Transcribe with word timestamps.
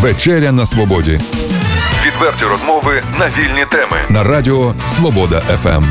Вечеря 0.00 0.52
на 0.52 0.66
свободі 0.66 1.20
Відверті 2.06 2.44
розмови 2.44 3.02
на 3.18 3.26
вільні 3.28 3.64
теми. 3.70 3.96
на 4.08 4.24
радіо 4.24 4.74
Свобода. 4.86 5.40
ФМ. 5.40 5.84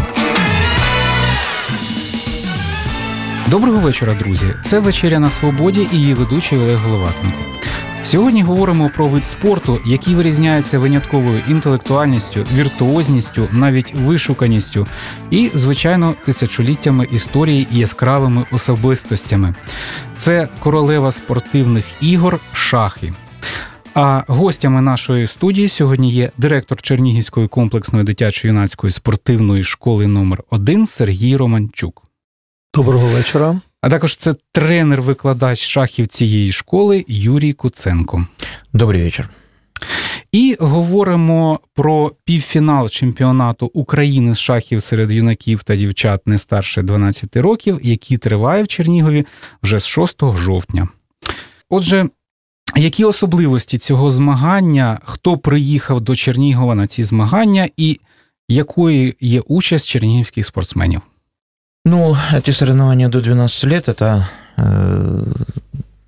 Доброго 3.47 3.77
вечора, 3.77 4.13
друзі. 4.13 4.53
Це 4.63 4.79
вечеря 4.79 5.19
на 5.19 5.31
свободі 5.31 5.87
і 5.93 5.97
її 5.97 6.13
ведучий 6.13 6.59
Олег 6.59 6.77
Головатенко. 6.77 7.37
Сьогодні 8.03 8.43
говоримо 8.43 8.89
про 8.95 9.07
вид 9.07 9.25
спорту, 9.25 9.79
який 9.85 10.15
вирізняється 10.15 10.79
винятковою 10.79 11.41
інтелектуальністю, 11.49 12.45
віртуозністю, 12.55 13.47
навіть 13.51 13.95
вишуканістю 13.95 14.87
і, 15.31 15.51
звичайно, 15.53 16.15
тисячоліттями 16.25 17.07
історії 17.11 17.67
і 17.71 17.77
яскравими 17.79 18.43
особистостями. 18.51 19.55
Це 20.17 20.47
королева 20.59 21.11
спортивних 21.11 21.85
ігор 22.01 22.39
шахи. 22.53 23.13
А 23.99 24.23
гостями 24.27 24.81
нашої 24.81 25.27
студії 25.27 25.67
сьогодні 25.67 26.11
є 26.11 26.31
директор 26.37 26.81
Чернігівської 26.81 27.47
комплексної 27.47 28.05
дитячо-юнацької 28.05 28.91
спортивної 28.91 29.63
школи 29.63 30.07
номер 30.07 30.43
1 30.49 30.85
Сергій 30.85 31.35
Романчук. 31.35 32.03
Доброго 32.75 33.07
вечора. 33.07 33.61
А 33.81 33.89
також 33.89 34.15
це 34.15 34.35
тренер-викладач 34.51 35.59
шахів 35.59 36.07
цієї 36.07 36.51
школи 36.51 37.05
Юрій 37.07 37.53
Куценко. 37.53 38.27
Добрый 38.73 39.03
вечер. 39.03 39.29
І 40.31 40.57
говоримо 40.59 41.59
про 41.73 42.11
півфінал 42.25 42.89
чемпіонату 42.89 43.71
України 43.73 44.35
з 44.35 44.39
шахів 44.39 44.81
серед 44.81 45.11
юнаків 45.11 45.63
та 45.63 45.75
дівчат 45.75 46.27
не 46.27 46.37
старше 46.37 46.81
12 46.81 47.37
років, 47.37 47.79
який 47.83 48.17
триває 48.17 48.63
в 48.63 48.67
Чернігові 48.67 49.25
вже 49.63 49.79
з 49.79 49.85
6 49.85 50.17
жовтня. 50.35 50.87
Отже, 51.69 52.05
які 52.76 53.04
особливості 53.04 53.78
цього 53.78 54.10
змагання, 54.10 54.98
хто 55.04 55.38
приїхав 55.38 56.00
до 56.00 56.16
Чернігова 56.16 56.74
на 56.74 56.86
ці 56.86 57.04
змагання, 57.04 57.68
і 57.76 58.00
якою 58.48 59.14
є 59.20 59.40
участь 59.40 59.88
чернігівських 59.88 60.46
спортсменів? 60.46 61.00
Ну, 61.84 62.16
эти 62.32 62.52
соревнования 62.52 63.08
до 63.08 63.20
12 63.20 63.64
лет, 63.64 63.88
это 63.88 64.28
э, 64.56 65.34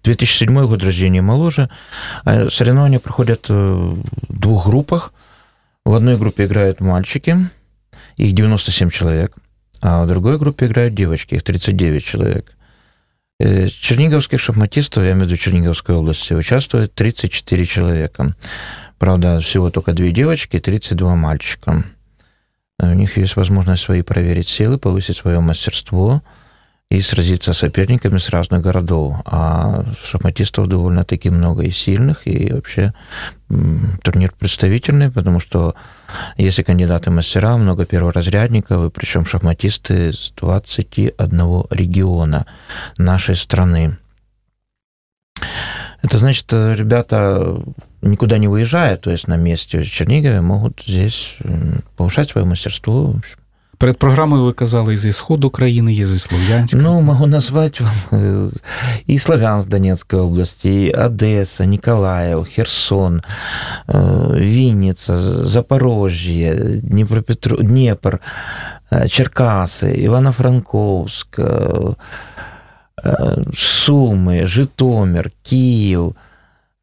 2007 0.05 0.67
год 0.67 0.84
рождения 0.84 1.19
и 1.19 1.22
моложе. 1.22 1.69
А 2.25 2.48
Соревнования 2.50 3.00
проходят 3.00 3.47
э, 3.48 3.55
в 3.55 4.39
двух 4.41 4.67
группах. 4.67 5.12
В 5.84 5.92
одной 5.92 6.17
группе 6.17 6.44
играют 6.44 6.80
мальчики, 6.80 7.36
их 8.17 8.33
97 8.33 8.91
человек, 8.91 9.36
а 9.83 10.05
в 10.05 10.08
другой 10.08 10.39
группе 10.39 10.67
играют 10.67 10.94
девочки, 10.94 11.34
их 11.34 11.42
39 11.42 12.05
человек. 12.05 12.53
Э, 13.42 13.70
Черниговских 13.70 14.40
шахматистов, 14.40 15.04
я 15.04 15.12
имею 15.12 15.23
в 15.23 15.28
виду 15.28 15.38
Черниговской 15.38 15.95
области, 15.95 16.34
участвует 16.34 16.94
34 16.94 17.66
человека. 17.66 18.36
Правда, 18.98 19.40
всего 19.40 19.72
только 19.72 19.94
две 19.94 20.12
девочки 20.12 20.58
и 20.58 20.59
32 20.59 21.16
мальчика. 21.16 21.86
У 22.82 22.94
них 22.94 23.17
есть 23.17 23.38
возможность 23.38 23.84
свои 23.84 24.02
проверить 24.02 24.50
силы, 24.50 24.78
повысить 24.78 25.16
свое 25.16 25.40
мастерство 25.40 26.22
и 26.90 27.02
сразиться 27.02 27.54
с 27.54 27.59
соперниками 27.59 28.18
с 28.18 28.30
разных 28.30 28.62
городов. 28.62 29.18
А 29.26 29.86
шахматистов 30.04 30.68
довольно-таки 30.68 31.30
много 31.30 31.64
и 31.64 31.72
сильных, 31.72 32.26
и 32.26 32.52
вообще 32.52 32.94
турнир 34.02 34.34
представительный, 34.38 35.12
потому 35.12 35.40
что 35.40 35.76
если 36.38 36.64
кандидаты 36.64 37.12
мастера, 37.12 37.58
много 37.58 37.86
перворазрядников, 37.86 38.86
и 38.86 38.90
причем 38.90 39.26
шахматисты 39.26 40.12
с 40.14 40.34
21 40.36 41.64
региона 41.70 42.48
нашей 42.98 43.36
страны. 43.36 43.98
Это 46.02 46.17
значит, 46.17 46.52
э, 46.54 46.76
ребята 46.76 47.62
никуда 48.02 48.38
не 48.38 48.48
выезжая, 48.48 48.98
то 48.98 49.12
есть 49.12 49.28
на 49.28 49.36
месте 49.36 49.84
в 49.84 49.92
Чернигове, 49.92 50.42
могут 50.42 50.82
здесь 50.88 51.38
повышать 51.98 52.30
свое 52.30 52.48
мастерство. 52.48 53.12
в 53.12 53.17
общем. 53.17 53.38
Перед 53.78 53.98
програмою 53.98 54.45
ви 54.45 54.52
казали 54.52 54.95
і 54.95 54.96
зі 54.96 55.12
сходу 55.12 55.51
країни, 55.51 55.95
і 55.95 56.05
зі 56.05 56.18
Слов'янська. 56.18 56.79
Ну, 56.79 57.01
могу 57.01 57.27
назвать 57.27 57.80
вам 57.80 57.92
э, 58.12 58.51
и 59.11 59.18
Славянск 59.18 59.68
Донецкой 59.68 60.20
области, 60.20 60.68
и 60.68 60.90
Одесса, 60.90 61.67
Николаев, 61.67 62.48
Херсон, 62.48 63.23
э, 63.89 64.39
Винница, 64.39 65.17
Запорожье, 65.46 66.80
Днепропетро... 66.83 67.57
Днепр, 67.57 68.20
э, 68.90 69.08
Черкасы, 69.08 69.92
Ивано-Франковск, 70.07 71.39
э, 71.39 71.92
э, 73.05 73.42
Сумы, 73.57 74.46
Житомир, 74.46 75.30
Киев, 75.42 76.12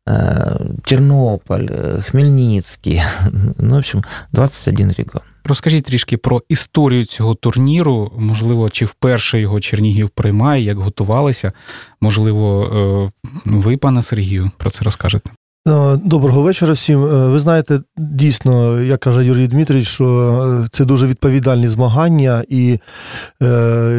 э, 0.06 0.58
Тернополь, 0.86 1.68
э, 1.70 2.02
Хмельницкий. 2.10 3.02
Ну, 3.58 3.76
в 3.76 3.78
общем, 3.78 4.04
21 4.32 4.92
регион. 4.92 5.24
Розкажіть 5.49 5.85
трішки 5.85 6.17
про 6.17 6.43
історію 6.49 7.05
цього 7.05 7.35
турніру. 7.35 8.13
Можливо, 8.19 8.71
чи 8.71 8.85
вперше 8.85 9.41
його 9.41 9.61
Чернігів 9.61 10.09
приймає, 10.09 10.63
як 10.63 10.79
готувалися. 10.79 11.53
Можливо, 12.01 12.65
е, 12.65 13.31
ви, 13.45 13.77
пане 13.77 14.03
Сергію, 14.03 14.51
про 14.57 14.71
це 14.71 14.85
розкажете. 14.85 15.31
Е, 15.69 15.97
Доброго 15.97 16.43
вечора 16.43 16.73
всім. 16.73 17.05
Е, 17.05 17.29
Ви 17.29 17.39
знаєте, 17.39 17.81
дійсно, 17.97 18.83
як 18.83 19.01
каже 19.01 19.25
Юрій 19.25 19.49
Дмитрович, 19.49 19.89
що 19.89 20.67
це 20.73 20.85
дуже 20.85 21.07
відповідальні 21.07 21.69
змагання, 21.69 22.45
і 22.49 22.79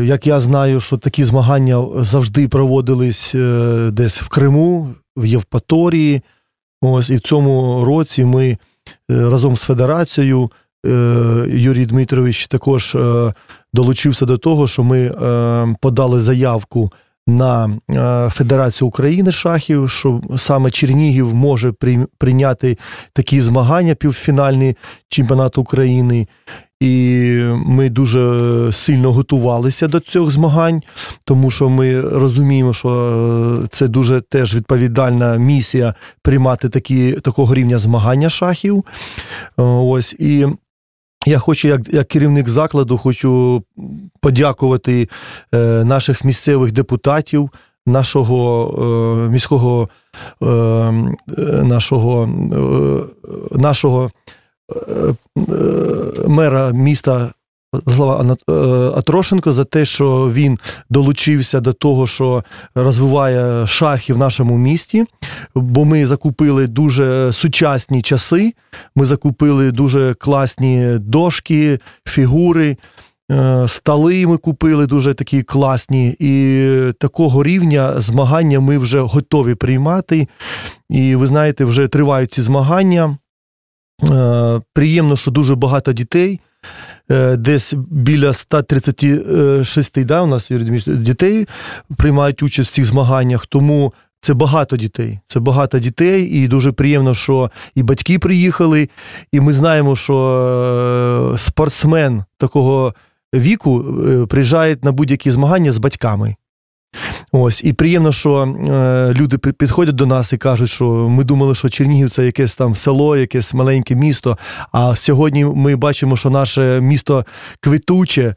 як 0.03 0.27
я 0.27 0.39
знаю, 0.39 0.79
що 0.79 0.97
такі 0.97 1.23
змагання 1.23 1.85
завжди 1.95 2.47
проводились 2.47 3.31
десь 3.91 4.21
в 4.21 4.27
Криму, 4.29 4.89
в 5.17 5.25
Євпаторії. 5.25 6.21
Ось 6.81 7.09
і 7.09 7.15
в 7.15 7.19
цьому 7.19 7.83
році 7.85 8.25
ми 8.25 8.57
разом 9.09 9.55
з 9.55 9.63
федерацією. 9.63 10.49
Е, 10.85 10.89
Юрій 11.49 11.85
Дмитрович 11.85 12.47
також 12.47 12.95
е, 12.95 13.33
долучився 13.73 14.25
до 14.25 14.37
того, 14.37 14.67
що 14.67 14.83
ми 14.83 14.99
е, 14.99 15.75
подали 15.81 16.19
заявку 16.19 16.91
на 17.27 17.69
Федерацію 18.31 18.87
України 18.87 19.31
шахів, 19.31 19.89
що 19.89 20.21
саме 20.37 20.71
Чернігів 20.71 21.33
може 21.33 21.73
прийняти 22.17 22.77
такі 23.13 23.41
змагання 23.41 23.95
півфінальні 23.95 24.75
чемпіонату 25.09 25.61
України. 25.61 26.27
І 26.79 27.33
ми 27.65 27.89
дуже 27.89 28.71
сильно 28.71 29.13
готувалися 29.13 29.87
до 29.87 29.99
цих 29.99 30.31
змагань, 30.31 30.81
тому 31.25 31.51
що 31.51 31.69
ми 31.69 32.01
розуміємо, 32.01 32.73
що 32.73 33.67
це 33.71 33.87
дуже 33.87 34.21
теж 34.21 34.55
відповідальна 34.55 35.35
місія 35.35 35.93
приймати 36.21 36.69
такі, 36.69 37.11
такого 37.11 37.55
рівня 37.55 37.77
змагання 37.77 38.29
шахів. 38.29 38.85
Ось 39.57 40.13
і 40.13 40.47
я 41.27 41.39
хочу, 41.39 41.67
як, 41.67 41.93
як 41.93 42.07
керівник 42.07 42.49
закладу, 42.49 42.97
хочу 42.97 43.63
подякувати 44.21 45.09
е, 45.53 45.83
наших 45.83 46.23
місцевих 46.23 46.71
депутатів, 46.71 47.49
нашого 47.85 48.73
е, 49.27 49.29
міського 49.29 49.89
е, 50.43 50.47
нашого, 51.63 52.29
е, 53.53 53.57
нашого 53.57 54.11
е, 54.71 55.13
е, 55.37 56.27
мера 56.27 56.71
міста. 56.71 57.33
Слава 57.87 58.37
е, 58.49 58.53
Атрошенко 58.97 59.51
за 59.51 59.63
те, 59.63 59.85
що 59.85 60.31
він 60.33 60.59
долучився 60.89 61.59
до 61.59 61.73
того, 61.73 62.07
що 62.07 62.43
розвиває 62.75 63.67
шахи 63.67 64.13
в 64.13 64.17
нашому 64.17 64.57
місті, 64.57 65.05
бо 65.55 65.85
ми 65.85 66.05
закупили 66.05 66.67
дуже 66.67 67.33
сучасні 67.33 68.01
часи, 68.01 68.53
ми 68.95 69.05
закупили 69.05 69.71
дуже 69.71 70.13
класні 70.13 70.97
дошки, 70.99 71.79
фігури, 72.05 72.77
е, 73.31 73.67
столи 73.67 74.27
ми 74.27 74.37
купили 74.37 74.87
дуже 74.87 75.13
такі 75.13 75.43
класні. 75.43 76.15
І 76.19 76.91
такого 76.99 77.43
рівня 77.43 78.01
змагання 78.01 78.59
ми 78.59 78.77
вже 78.77 78.99
готові 78.99 79.55
приймати. 79.55 80.27
І 80.89 81.15
ви 81.15 81.27
знаєте, 81.27 81.65
вже 81.65 81.87
тривають 81.87 82.31
ці 82.31 82.41
змагання. 82.41 83.17
Е, 84.09 84.61
Приємно, 84.73 85.15
що 85.15 85.31
дуже 85.31 85.55
багато 85.55 85.93
дітей. 85.93 86.39
Е, 87.11 87.35
Десь 87.35 87.73
біля 87.89 88.33
136 88.33 90.05
да, 90.05 90.21
у 90.21 90.27
нас 90.27 90.51
дітей 90.87 91.47
приймають 91.97 92.43
участь 92.43 92.71
в 92.71 92.73
цих 92.73 92.85
змаганнях. 92.85 93.45
Тому 93.45 93.93
це 94.21 94.33
багато 94.33 94.77
дітей. 94.77 95.19
Це 95.27 95.39
багато 95.39 95.79
дітей, 95.79 96.23
і 96.25 96.47
дуже 96.47 96.71
приємно, 96.71 97.15
що 97.15 97.51
і 97.75 97.83
батьки 97.83 98.19
приїхали. 98.19 98.89
І 99.31 99.39
ми 99.39 99.53
знаємо, 99.53 99.95
що 99.95 101.33
е, 101.33 101.37
спортсмен 101.37 102.23
такого 102.37 102.93
віку 103.35 103.85
приїжджають 104.29 104.85
на 104.85 104.91
будь-які 104.91 105.31
змагання 105.31 105.71
з 105.71 105.77
батьками. 105.77 106.35
Ось, 107.31 107.63
і 107.63 107.73
приємно, 107.73 108.11
що 108.11 108.43
е, 108.43 109.13
люди 109.13 109.37
підходять 109.37 109.95
до 109.95 110.05
нас 110.05 110.33
і 110.33 110.37
кажуть, 110.37 110.69
що 110.69 110.85
ми 110.85 111.23
думали, 111.23 111.55
що 111.55 111.69
Чернігів 111.69 112.09
це 112.09 112.25
якесь 112.25 112.55
там 112.55 112.75
село, 112.75 113.17
якесь 113.17 113.53
маленьке 113.53 113.95
місто. 113.95 114.37
А 114.71 114.95
сьогодні 114.95 115.45
ми 115.45 115.75
бачимо, 115.75 116.17
що 116.17 116.29
наше 116.29 116.81
місто 116.81 117.25
квітуче. 117.59 118.35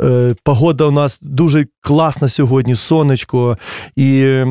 Е, 0.00 0.34
Погода 0.44 0.84
у 0.84 0.90
нас 0.90 1.18
дуже 1.22 1.66
класна 1.80 2.28
сьогодні, 2.28 2.76
сонечко. 2.76 3.58
І, 3.96 4.20
е, 4.20 4.46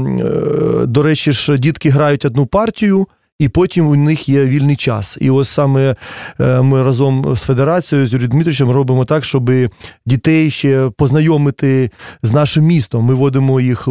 до 0.86 1.04
речі, 1.04 1.32
ж 1.32 1.58
дітки 1.58 1.90
грають 1.90 2.26
одну 2.26 2.46
партію, 2.46 3.08
і 3.40 3.50
потім 3.50 3.88
у 3.88 3.96
них 3.96 4.30
є 4.30 4.46
вільний 4.46 4.76
час. 4.76 5.18
І 5.22 5.30
ось 5.30 5.50
саме 5.50 5.96
е, 6.40 6.62
ми 6.62 6.84
разом 6.84 7.36
з 7.36 7.44
федерацією, 7.44 8.08
з 8.08 8.14
Юрієм 8.14 8.32
Дмитровичем 8.32 8.70
робимо 8.70 9.06
так, 9.06 9.26
щоб 9.26 9.52
дітей 10.06 10.52
ще 10.52 10.90
познайомити 10.98 11.92
з 12.24 12.32
нашим 12.32 12.64
містом. 12.64 13.06
Ми 13.06 13.14
водимо 13.14 13.62
їх 13.62 13.88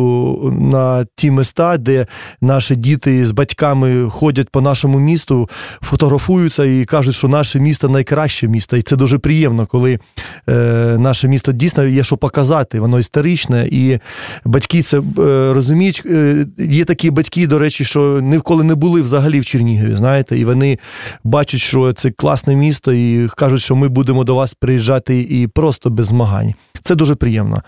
на 0.53 1.07
ті 1.17 1.31
міста, 1.31 1.77
де 1.77 2.07
наші 2.41 2.77
діти 2.77 3.27
з 3.27 3.33
батьками 3.33 4.11
ходять 4.11 4.49
по 4.51 4.61
нашому 4.61 4.99
місту, 4.99 5.49
фотографуються 5.83 6.65
і 6.65 6.85
кажуть, 6.85 7.15
що 7.15 7.29
наше 7.29 7.61
місто 7.61 7.89
найкраще 7.89 8.49
місто. 8.49 8.77
І 8.77 8.83
це 8.83 8.97
дуже 8.97 9.19
приємно, 9.19 9.67
коли 9.67 9.99
е, 10.49 10.53
наше 10.99 11.29
місто 11.29 11.53
дійсно 11.53 11.85
є 11.85 12.05
що 12.05 12.17
показати. 12.17 12.81
Воно 12.81 12.99
історичне, 12.99 13.69
і 13.71 13.99
батьки 14.45 14.83
це 14.83 14.99
е, 14.99 15.03
розуміють. 15.53 16.03
Є 16.59 16.85
такі 16.85 17.11
батьки, 17.11 17.47
до 17.47 17.59
речі, 17.59 17.85
що 17.85 18.21
ніколи 18.21 18.65
не 18.65 18.75
були 18.75 19.03
взагалі 19.03 19.32
в 19.41 19.45
Чернігові, 19.45 19.97
знаєте, 19.97 20.39
і 20.39 20.45
вони 20.45 20.79
бачать, 21.25 21.61
що 21.61 21.93
це 21.93 22.11
класне 22.11 22.57
місто, 22.57 22.93
і 22.93 23.29
кажуть, 23.37 23.61
що 23.61 23.77
ми 23.77 23.89
будемо 23.89 24.25
до 24.25 24.35
вас 24.35 24.55
приїжджати 24.55 25.21
і 25.21 25.47
просто 25.47 25.91
без 25.91 26.07
змагань. 26.07 26.55
Це 26.83 26.95
дуже 26.95 27.15
приємно. 27.15 27.63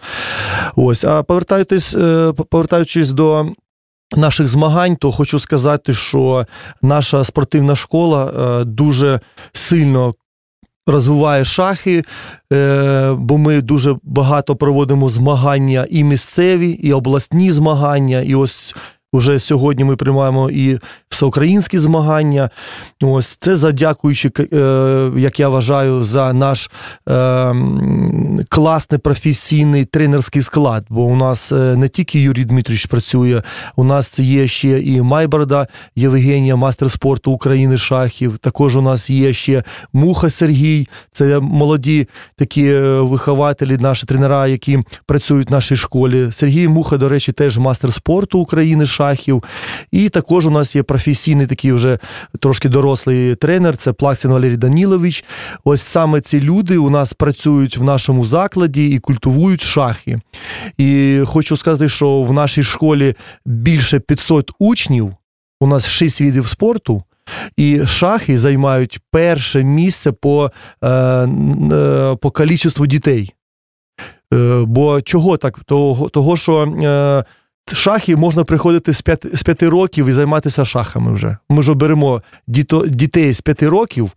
Ось, 0.76 1.04
а 1.04 1.22
повертаючись, 1.22 1.94
е, 1.94 2.32
повертаючись 2.50 3.12
до. 3.12 3.46
Наших 4.16 4.48
змагань, 4.48 4.96
то 4.96 5.12
хочу 5.12 5.38
сказати, 5.38 5.92
що 5.92 6.46
наша 6.82 7.24
спортивна 7.24 7.76
школа 7.76 8.32
е, 8.60 8.64
дуже 8.64 9.20
сильно 9.52 10.14
розвиває 10.86 11.44
шахи, 11.44 12.02
е, 12.52 13.12
бо 13.18 13.38
ми 13.38 13.60
дуже 13.60 13.96
багато 14.02 14.56
проводимо 14.56 15.08
змагання 15.08 15.86
і 15.90 16.04
місцеві, 16.04 16.70
і 16.70 16.92
обласні 16.92 17.52
змагання. 17.52 18.20
І 18.20 18.34
ось 18.34 18.74
уже 19.14 19.38
сьогодні 19.38 19.84
ми 19.84 19.96
приймаємо 19.96 20.50
і 20.50 20.78
всеукраїнські 21.08 21.78
змагання. 21.78 22.50
Ось 23.02 23.36
це 23.40 23.56
задякуючи, 23.56 24.30
е, 24.52 25.10
як 25.16 25.40
я 25.40 25.48
вважаю, 25.48 26.04
за 26.04 26.32
наш 26.32 26.70
е, 27.08 27.54
класний 28.48 29.00
професійний 29.00 29.84
тренерський 29.84 30.42
склад. 30.42 30.86
Бо 30.88 31.02
у 31.02 31.16
нас 31.16 31.52
е, 31.52 31.76
не 31.76 31.88
тільки 31.88 32.20
Юрій 32.20 32.44
Дмитрович 32.44 32.86
працює, 32.86 33.42
у 33.76 33.84
нас 33.84 34.18
є 34.18 34.46
ще 34.46 34.80
і 34.80 35.02
Майборда 35.02 35.66
Євгенія, 35.96 36.56
мастер 36.56 36.90
спорту 36.90 37.32
України 37.32 37.76
шахів. 37.76 38.38
Також 38.38 38.76
у 38.76 38.82
нас 38.82 39.10
є 39.10 39.32
ще 39.32 39.62
Муха 39.92 40.30
Сергій. 40.30 40.88
Це 41.12 41.40
молоді 41.40 42.08
такі 42.36 42.74
вихователі, 42.80 43.78
наші 43.78 44.06
тренера, 44.06 44.46
які 44.46 44.78
працюють 45.06 45.50
в 45.50 45.52
нашій 45.52 45.76
школі. 45.76 46.32
Сергій 46.32 46.68
Муха, 46.68 46.96
до 46.96 47.08
речі, 47.08 47.32
теж 47.32 47.58
мастер 47.58 47.92
спорту 47.92 48.38
України 48.38 48.86
шахів. 48.86 49.03
І 49.92 50.08
також 50.08 50.46
у 50.46 50.50
нас 50.50 50.76
є 50.76 50.82
професійний 50.82 51.46
такий 51.46 51.72
вже 51.72 51.98
трошки 52.40 52.68
дорослий 52.68 53.34
тренер. 53.34 53.76
Це 53.76 53.92
Плаксін 53.92 54.30
Валерій 54.30 54.56
Данілович. 54.56 55.24
Ось 55.64 55.82
саме 55.82 56.20
ці 56.20 56.40
люди 56.40 56.78
у 56.78 56.90
нас 56.90 57.12
працюють 57.12 57.76
в 57.76 57.82
нашому 57.82 58.24
закладі 58.24 58.90
і 58.90 58.98
культивують 58.98 59.62
шахи. 59.62 60.18
І 60.78 61.20
хочу 61.26 61.56
сказати, 61.56 61.88
що 61.88 62.22
в 62.22 62.32
нашій 62.32 62.62
школі 62.62 63.14
більше 63.46 64.00
500 64.00 64.50
учнів. 64.58 65.14
У 65.60 65.66
нас 65.66 65.88
6 65.88 66.20
видів 66.20 66.48
спорту. 66.48 67.02
І 67.56 67.86
шахи 67.86 68.38
займають 68.38 69.00
перше 69.10 69.64
місце 69.64 70.12
по, 70.12 70.50
е, 70.82 70.88
е, 70.88 72.16
по 72.20 72.30
кількості 72.30 72.86
дітей. 72.86 73.34
Е, 74.34 74.64
бо 74.66 75.00
чого 75.00 75.36
так? 75.36 75.60
Того, 75.64 76.08
того 76.08 76.36
що 76.36 77.24
шахи 77.72 78.16
можна 78.16 78.44
приходити 78.44 78.94
з 78.94 79.02
5, 79.02 79.26
з 79.32 79.42
5 79.42 79.62
років 79.62 80.06
і 80.06 80.12
займатися 80.12 80.64
шахами 80.64 81.12
вже. 81.12 81.36
Ми 81.48 81.62
ж 81.62 81.74
беремо 81.74 82.22
діто, 82.46 82.86
дітей 82.86 83.32
з 83.32 83.40
5 83.40 83.62
років. 83.62 84.10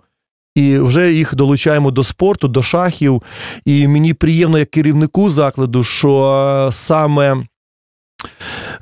І 0.56 0.78
вже 0.78 1.14
їх 1.14 1.36
долучаємо 1.36 1.92
до 1.92 2.04
спорту, 2.04 2.48
до 2.48 2.62
шахів. 2.62 3.24
І 3.66 3.88
мені 3.88 4.14
приємно, 4.14 4.60
як 4.60 4.72
керівнику 4.72 5.30
закладу, 5.30 5.84
що 5.84 6.70
саме 6.72 7.36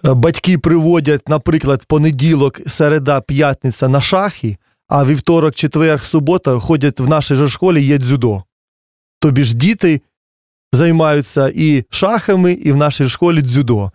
е, 0.07 0.13
батьки 0.13 0.57
приводять, 0.57 1.29
наприклад, 1.29 1.85
понеділок, 1.87 2.61
середа, 2.67 3.21
п'ятниця 3.21 3.87
на 3.87 4.01
шахи, 4.01 4.57
а 4.87 5.05
вівторок, 5.05 5.55
четвер, 5.55 6.01
субота 6.01 6.59
ходять 6.59 6.99
в 6.99 7.07
нашій 7.07 7.35
же 7.35 7.49
школі 7.49 7.83
є 7.83 7.97
дзюдо. 7.97 8.43
Тобі 9.19 9.43
ж 9.43 9.55
діти 9.55 10.01
займаються 10.73 11.51
і 11.55 11.83
шахами, 11.89 12.53
і 12.53 12.71
в 12.71 12.75
нашій 12.75 13.09
школі 13.09 13.41
дзюдо. 13.41 13.91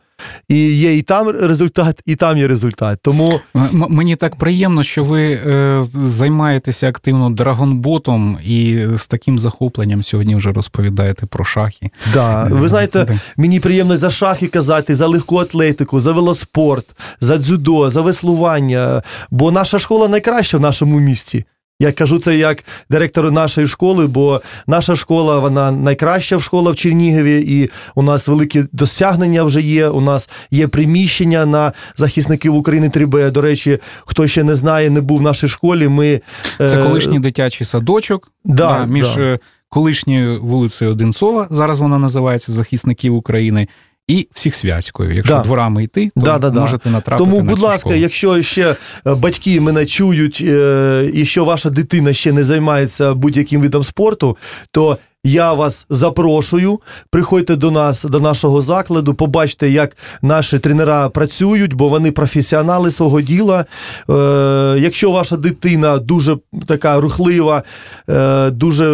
І 0.49 0.57
є 0.57 0.97
і 0.97 1.03
там 1.03 1.29
результат, 1.29 2.01
і 2.07 2.17
там 2.17 2.39
є 2.39 2.49
результат. 2.49 2.99
Тому 3.03 3.41
М- 3.57 3.87
мені 3.89 4.17
так 4.17 4.37
приємно, 4.37 4.83
що 4.83 5.05
ви 5.05 5.23
е, 5.33 5.79
займаєтеся 5.95 6.89
активно 6.89 7.31
драгонботом 7.31 8.39
і 8.45 8.87
з 8.95 9.07
таким 9.07 9.39
захопленням 9.39 10.03
сьогодні 10.03 10.35
вже 10.37 10.53
розповідаєте 10.53 11.27
про 11.27 11.45
шахи. 11.45 11.91
да, 12.15 12.45
ви 12.45 12.69
знаєте, 12.69 13.05
Да. 13.05 13.15
Мені 13.37 13.61
приємно 13.61 13.97
за 13.97 14.11
шахи 14.11 14.47
казати, 14.47 14.95
за 14.95 15.07
легку 15.07 15.37
атлетику, 15.39 16.01
за 16.01 16.13
велоспорт, 16.13 16.87
за 17.21 17.39
дзюдо, 17.39 17.91
за 17.91 18.01
веслування. 18.01 19.03
Бо 19.31 19.51
наша 19.51 19.79
школа 19.79 20.09
найкраща 20.09 20.59
в 20.59 20.61
нашому 20.61 21.01
місті. 21.01 21.45
Я 21.81 21.93
кажу 21.93 22.19
це 22.19 22.37
як 22.37 22.65
директор 22.91 23.33
нашої 23.33 23.67
школи, 23.67 24.07
бо 24.07 24.41
наша 24.67 24.97
школа 24.97 25.39
вона 25.39 25.73
найкраща 25.73 26.41
школа 26.41 26.71
в 26.71 26.77
Чернігові, 26.77 27.45
і 27.49 27.71
у 27.95 28.03
нас 28.03 28.29
великі 28.29 28.65
досягнення 28.73 29.43
вже 29.43 29.61
є. 29.61 29.89
У 29.89 30.01
нас 30.01 30.29
є 30.51 30.69
приміщення 30.69 31.47
на 31.47 31.73
захисників 31.97 32.55
України 32.55 32.89
3Б. 32.89 33.31
До 33.31 33.41
речі, 33.41 33.79
хто 34.07 34.27
ще 34.27 34.45
не 34.45 34.55
знає, 34.55 34.91
не 34.91 35.01
був 35.01 35.19
в 35.19 35.23
нашій 35.23 35.49
школі. 35.49 35.89
Ми 35.89 36.21
Це 36.59 36.81
е, 36.81 36.83
колишній 36.83 37.19
дитячий 37.19 37.67
садочок 37.67 38.33
да, 38.45 38.87
між 38.87 39.15
да. 39.15 39.21
е, 39.21 39.39
колишньою 39.69 40.43
вулицею 40.43 40.91
Одинцова, 40.91 41.47
зараз 41.51 41.81
вона 41.81 41.99
називається 41.99 42.53
Захисників 42.53 43.15
України, 43.15 43.69
і 44.11 44.29
Всіхсвятською. 44.35 45.15
Якщо 45.15 45.35
Да. 45.35 45.43
дворами 45.43 45.85
йти, 45.85 46.11
то 46.15 46.21
Да, 46.21 46.39
да, 46.39 46.51
да. 46.51 46.61
можете 46.61 46.91
натрапити 46.91 47.31
Тому, 47.31 47.43
на 47.43 47.51
будь 47.51 47.59
ласка, 47.61 47.79
школу. 47.79 47.95
якщо 47.97 48.43
ще 48.43 48.77
е, 49.07 49.15
батьки 49.15 49.61
мене 49.61 49.87
чують, 49.87 50.45
е, 50.47 51.11
і 51.15 51.25
що 51.25 51.45
ваша 51.45 51.71
дитина 51.71 52.13
ще 52.13 52.33
не 52.33 52.45
займається 52.45 53.15
будь-яким 53.15 53.61
видом 53.61 53.83
спорту, 53.85 54.37
то 54.73 54.99
я 55.25 55.53
вас 55.53 55.87
запрошую. 55.91 56.81
Приходьте 57.11 57.57
до 57.57 57.71
нас, 57.71 58.05
до 58.05 58.21
нашого 58.21 58.61
закладу, 58.61 59.15
побачте, 59.15 59.71
як 59.71 59.97
наші 60.23 60.59
тренера 60.59 61.09
працюють, 61.09 61.75
бо 61.75 61.89
вони 61.89 62.13
професіонали 62.13 62.91
свого 62.91 63.21
діла. 63.21 63.65
Е, 64.11 64.77
якщо 64.79 65.11
ваша 65.11 65.37
дитина 65.37 65.99
дуже 65.99 66.37
така 66.67 67.01
рухлива, 67.01 67.63
е, 68.11 68.51
дуже 68.51 68.87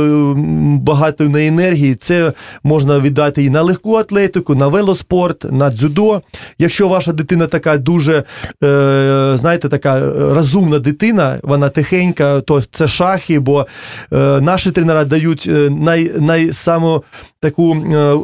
багато 0.80 1.24
неї 1.24 1.48
енергії, 1.48 1.94
це 1.94 2.32
можна 2.64 3.00
віддати 3.00 3.44
і 3.44 3.50
на 3.50 3.62
легку 3.62 3.94
атлетику, 3.96 4.54
на 4.54 4.68
велоспорт, 4.68 5.52
на 5.52 5.70
дзюдо. 5.70 6.22
Якщо 6.58 6.88
ваша 6.88 7.12
дитина 7.12 7.46
така 7.46 7.78
дуже, 7.78 8.24
е, 8.64 9.32
знаєте, 9.34 9.68
така 9.68 10.00
розумна 10.34 10.78
дитина, 10.78 11.38
вона 11.42 11.68
тихенька, 11.68 12.40
то 12.40 12.62
це 12.62 12.88
шахи, 12.88 13.38
бо 13.38 13.66
е, 14.12 14.16
наші 14.40 14.70
тренера 14.70 15.04
дають 15.04 15.46
е, 15.48 15.70
най, 15.70 16.15
най 16.20 16.52
саму 16.52 17.04
таку 17.40 17.74
е, 17.74 17.96
е, 17.96 18.14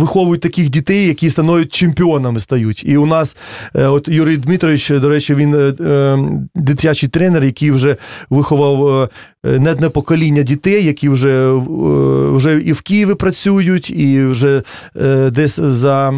виховують 0.00 0.40
таких 0.40 0.68
дітей, 0.68 1.06
які 1.06 1.30
становлять 1.30 1.72
чемпіонами 1.72 2.40
стають. 2.40 2.84
І 2.86 2.96
у 2.96 3.06
нас, 3.06 3.36
е, 3.74 3.86
от 3.86 4.08
Юрій 4.08 4.36
Дмитрович, 4.36 4.90
до 4.90 5.08
речі, 5.08 5.34
він 5.34 5.74
дитячий 6.54 7.08
тренер, 7.08 7.44
який 7.44 7.70
вже 7.70 7.96
виховав 8.30 9.08
не 9.44 9.70
одне 9.72 9.88
покоління 9.88 10.42
дітей, 10.42 10.84
які 10.84 11.08
вже, 11.08 11.52
вже 12.36 12.60
і 12.60 12.72
в 12.72 12.80
Києві 12.80 13.14
працюють, 13.14 13.90
і 13.90 14.24
вже 14.24 14.62
десь 15.30 15.60
за. 15.60 16.12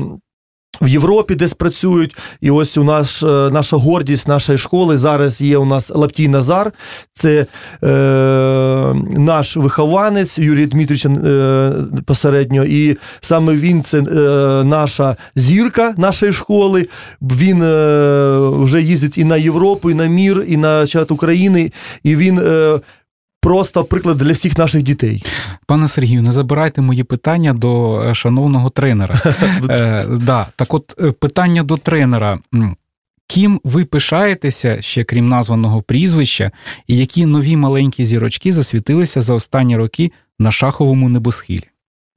В 0.81 0.88
Європі 0.88 1.35
десь 1.35 1.54
працюють, 1.54 2.16
і 2.40 2.50
ось 2.50 2.76
у 2.76 2.85
нас 2.85 3.23
е, 3.23 3.26
наша 3.26 3.76
гордість 3.76 4.28
нашої 4.28 4.59
школи 4.59 4.97
зараз 4.97 5.40
є 5.40 5.59
у 5.59 5.64
нас 5.64 5.90
Лаптій 5.95 6.28
Назар. 6.28 6.73
Це 7.14 7.47
е, 7.85 7.87
наш 9.11 9.57
вихованець 9.57 10.38
Юрій 10.38 10.66
Дмитрович 10.66 11.07
е, 11.07 11.73
посередньо. 12.07 12.64
І 12.64 12.97
саме 13.21 13.54
він 13.54 13.83
це 13.83 13.99
е, 13.99 14.02
наша 14.64 15.16
зірка 15.35 15.95
нашої 15.97 16.33
школи. 16.33 16.88
Він 17.23 17.62
е, 17.62 18.38
вже 18.38 18.83
їздить 18.83 19.19
і 19.19 19.25
на 19.25 19.37
Європу, 19.37 19.90
і 19.90 19.95
на 19.95 20.07
мір, 20.07 20.45
і 20.49 20.57
на 20.57 20.87
чат 20.87 21.11
України. 21.11 21.73
І 22.02 22.16
він 22.16 22.38
е, 22.38 22.81
просто 23.44 23.84
приклад 23.84 24.16
для 24.16 24.32
всіх 24.32 24.58
наших 24.58 24.82
дітей. 24.82 25.22
Пане 25.66 25.88
Сергію, 25.88 26.22
не 26.22 26.32
забирайте 26.32 26.80
мої 26.80 27.04
питання 27.04 27.52
до 27.52 28.02
е, 28.02 28.14
шановного 28.14 28.68
тренера. 28.68 29.20
Е, 29.70 30.06
да, 30.10 30.46
так 30.56 30.74
от 30.74 30.94
е, 31.00 31.10
питання 31.10 31.62
до 31.62 31.76
тренера. 31.76 32.38
Ким 33.26 33.60
ви 33.64 33.84
пишаєтеся 33.84 34.82
ще 34.82 35.04
крім 35.04 35.28
названого 35.28 35.82
прізвища, 35.82 36.50
і 36.86 36.96
які 36.96 37.26
нові 37.26 37.56
маленькі 37.56 38.04
зірочки 38.04 38.52
засвітилися 38.52 39.20
за 39.20 39.34
останні 39.34 39.76
роки 39.76 40.12
на 40.38 40.50
шаховому 40.50 41.08
небосхилі? 41.08 41.64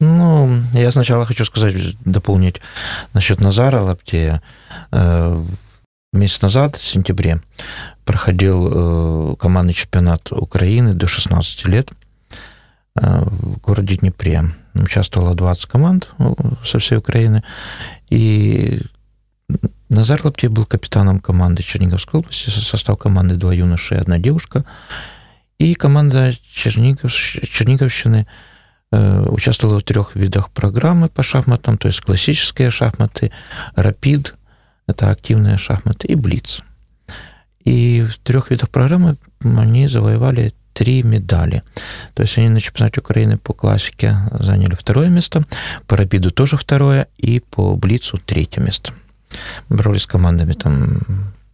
Ну, 0.01 0.57
я 0.73 0.91
сначала 0.91 1.25
хочу 1.25 1.45
сказать, 1.45 1.75
дополнить 2.05 2.61
насчет 3.13 3.41
Назара 3.41 3.81
Лаптея. 3.81 4.41
Э, 4.91 5.43
месяц 6.13 6.41
назад, 6.41 6.75
в 6.75 6.83
сентябре, 6.83 7.39
проходил 8.07 8.71
э, 8.71 9.35
командный 9.35 9.73
чемпионат 9.73 10.31
Украины 10.31 10.93
до 10.93 11.07
16 11.07 11.67
лет 11.67 11.91
э, 12.95 13.23
в 13.25 13.59
городе 13.59 13.97
Днепре. 13.97 14.45
Участвовало 14.73 15.35
20 15.35 15.65
команд 15.65 16.09
э, 16.17 16.33
со 16.63 16.79
всей 16.79 16.97
Украины. 16.97 17.43
И 18.09 18.81
Назар 19.89 20.21
Лаптев 20.23 20.51
был 20.51 20.65
капитаном 20.65 21.19
команды 21.19 21.63
Черниговской 21.63 22.21
области, 22.21 22.49
состав 22.49 22.97
команды 22.97 23.35
два 23.35 23.53
юноши 23.53 23.95
и 23.95 23.97
одна 23.97 24.19
девушка. 24.19 24.63
И 25.59 25.75
команда 25.75 26.33
Чернигов, 26.49 27.11
Черниговщины 27.11 28.25
э, 28.91 29.25
участвовала 29.27 29.79
в 29.79 29.83
трех 29.83 30.15
видах 30.15 30.49
программы 30.51 31.09
по 31.09 31.23
шахматам, 31.23 31.77
то 31.77 31.89
есть 31.89 31.99
классические 31.99 32.71
шахматы, 32.71 33.33
рапид, 33.75 34.33
это 34.87 35.09
активные 35.09 35.57
шахматы, 35.57 36.07
и 36.07 36.15
блиц. 36.15 36.61
И 37.66 38.02
в 38.02 38.18
трех 38.18 38.50
видах 38.50 38.70
программы 38.70 39.16
они 39.42 39.88
завоевали 39.88 40.52
три 40.72 41.02
медали. 41.02 41.62
То 42.14 42.22
есть 42.22 42.38
они 42.38 42.48
на 42.48 42.60
чемпионате 42.60 43.00
Украины 43.00 43.36
по 43.36 43.52
классике 43.52 44.16
заняли 44.32 44.74
второе 44.74 45.08
место, 45.08 45.44
по 45.86 45.96
рапиду 45.96 46.30
тоже 46.30 46.56
второе, 46.56 47.08
и 47.18 47.40
по 47.40 47.76
блицу 47.76 48.18
третье 48.18 48.60
место. 48.60 48.92
Боролись 49.68 50.02
с 50.02 50.06
командами 50.06 50.52
там 50.52 50.98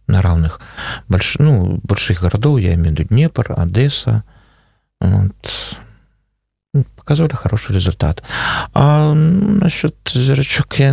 на 0.07 0.21
равных 0.21 0.59
больш... 1.07 1.35
ну, 1.39 1.79
больших 1.83 2.21
городов, 2.21 2.59
я 2.59 2.73
имею 2.73 2.95
в 2.95 2.99
виду 2.99 3.03
Днепр, 3.03 3.53
Одесса. 3.55 4.23
Вот. 4.99 5.77
Ну, 6.73 6.85
показывали 6.95 7.33
хороший 7.33 7.73
результат. 7.73 8.23
А 8.73 9.13
насчет 9.13 9.95
зрачок 10.11 10.79
я 10.79 10.91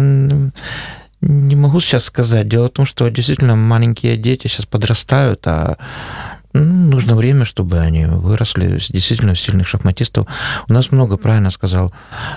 не 1.21 1.55
могу 1.55 1.79
сейчас 1.79 2.05
сказать. 2.05 2.47
Дело 2.47 2.67
в 2.67 2.71
том, 2.71 2.85
что 2.85 3.09
действительно 3.09 3.55
маленькие 3.55 4.17
дети 4.17 4.47
сейчас 4.47 4.65
подрастают, 4.65 5.45
а 5.45 5.77
ну, 6.53 6.63
нужно 6.63 7.15
время, 7.15 7.45
чтобы 7.45 7.79
они 7.79 8.05
выросли 8.05 8.79
действительно 8.89 9.35
сильных 9.35 9.67
шахматистов. 9.67 10.27
У 10.67 10.73
нас 10.73 10.91
много, 10.91 11.17
правильно 11.17 11.51
сказал 11.51 11.93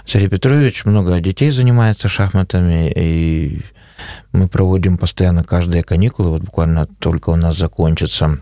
Сергей 0.06 0.28
Петрович, 0.28 0.84
много 0.84 1.18
детей 1.20 1.50
занимается 1.50 2.08
шахматами, 2.08 2.92
и 2.94 3.62
мы 4.32 4.48
проводим 4.48 4.98
постоянно 4.98 5.42
каждые 5.44 5.82
каникулы. 5.82 6.30
Вот 6.30 6.42
буквально 6.42 6.86
только 6.98 7.30
у 7.30 7.36
нас 7.36 7.56
закончится 7.56 8.38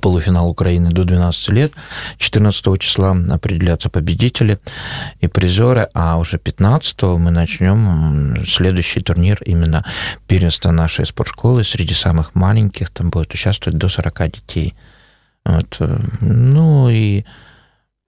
полуфинал 0.00 0.48
Украины 0.48 0.90
до 0.90 1.04
12 1.04 1.48
лет. 1.50 1.72
14 2.18 2.78
числа 2.80 3.16
определятся 3.30 3.88
победители 3.88 4.58
и 5.20 5.28
призеры, 5.28 5.88
а 5.94 6.18
уже 6.18 6.38
15 6.38 7.02
мы 7.18 7.30
начнем 7.30 8.44
следующий 8.46 9.00
турнир 9.00 9.38
именно 9.44 9.84
первенства 10.26 10.70
нашей 10.72 11.06
спортшколы 11.06 11.64
среди 11.64 11.94
самых 11.94 12.34
маленьких. 12.34 12.90
Там 12.90 13.10
будет 13.10 13.32
участвовать 13.32 13.78
до 13.78 13.88
40 13.88 14.32
детей. 14.32 14.74
Вот. 15.44 15.78
Ну 16.20 16.88
и 16.90 17.24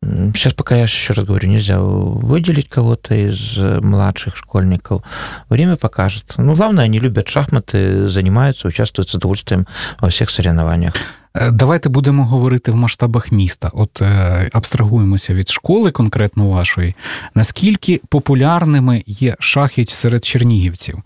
Сейчас 0.00 0.54
пока 0.54 0.76
я 0.76 0.84
еще 0.84 1.12
раз 1.12 1.26
говорю, 1.26 1.48
нельзя 1.48 1.80
выделить 1.80 2.68
кого-то 2.68 3.16
из 3.16 3.58
младших 3.58 4.36
школьников. 4.36 5.02
Время 5.48 5.76
покажет. 5.76 6.34
Ну, 6.36 6.54
главное, 6.54 6.84
они 6.84 7.00
любят 7.00 7.28
шахматы, 7.28 8.06
занимаются, 8.06 8.68
участвуют 8.68 9.10
с 9.10 9.14
удовольствием 9.14 9.66
во 9.98 10.10
всех 10.10 10.30
соревнованиях. 10.30 10.94
Е, 11.40 11.50
давайте 11.50 11.88
будемо 11.88 12.24
говорити 12.24 12.70
в 12.70 12.76
масштабах 12.76 13.32
міста. 13.32 13.70
От 13.72 14.02
е, 14.02 14.50
абстрагуємося 14.52 15.34
від 15.34 15.48
школи, 15.48 15.90
конкретно 15.90 16.48
вашої. 16.48 16.94
Наскільки 17.34 18.00
популярними 18.08 19.02
є 19.06 19.36
шахи 19.38 19.84
серед 19.88 20.24
чернігівців? 20.24 20.98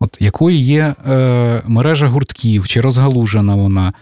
От 0.00 0.16
якою 0.20 0.56
є 0.56 0.94
е, 1.08 1.62
мережа 1.66 2.08
гуртків, 2.08 2.68
чи 2.68 2.80
розгалужена 2.80 3.54
вона? 3.54 3.92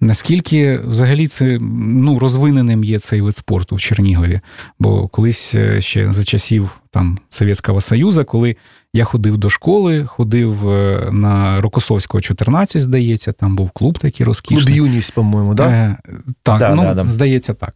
Наскільки 0.00 0.78
взагалі 0.78 1.26
це 1.26 1.58
ну, 1.60 2.18
розвиненим 2.18 2.84
є 2.84 2.98
цей 2.98 3.20
вид 3.20 3.36
спорту 3.36 3.76
в 3.76 3.80
Чернігові? 3.80 4.40
Бо 4.78 5.08
колись 5.08 5.54
е, 5.54 5.80
ще 5.80 6.12
за 6.12 6.24
часів 6.24 6.70
там 6.90 7.18
Совєтського 7.28 7.80
Союзу, 7.80 8.24
коли 8.24 8.56
я 8.92 9.04
ходив 9.04 9.36
до 9.38 9.50
школи, 9.50 10.04
ходив 10.04 10.68
е, 10.68 11.08
на 11.12 11.60
Рокосовського 11.60 12.20
14, 12.20 12.82
здається, 12.82 13.32
там 13.32 13.56
був 13.56 13.70
клуб 13.70 13.98
такий 13.98 14.26
розкішний. 14.26 14.64
Клуб 14.64 14.76
юність, 14.76 15.14
по-моєму, 15.14 15.54
да? 15.54 15.68
Е, 15.68 15.96
так? 16.42 16.58
Да, 16.58 16.74
ну, 16.74 16.82
да, 16.82 16.94
да. 16.94 17.04
здається, 17.04 17.54
так. 17.54 17.74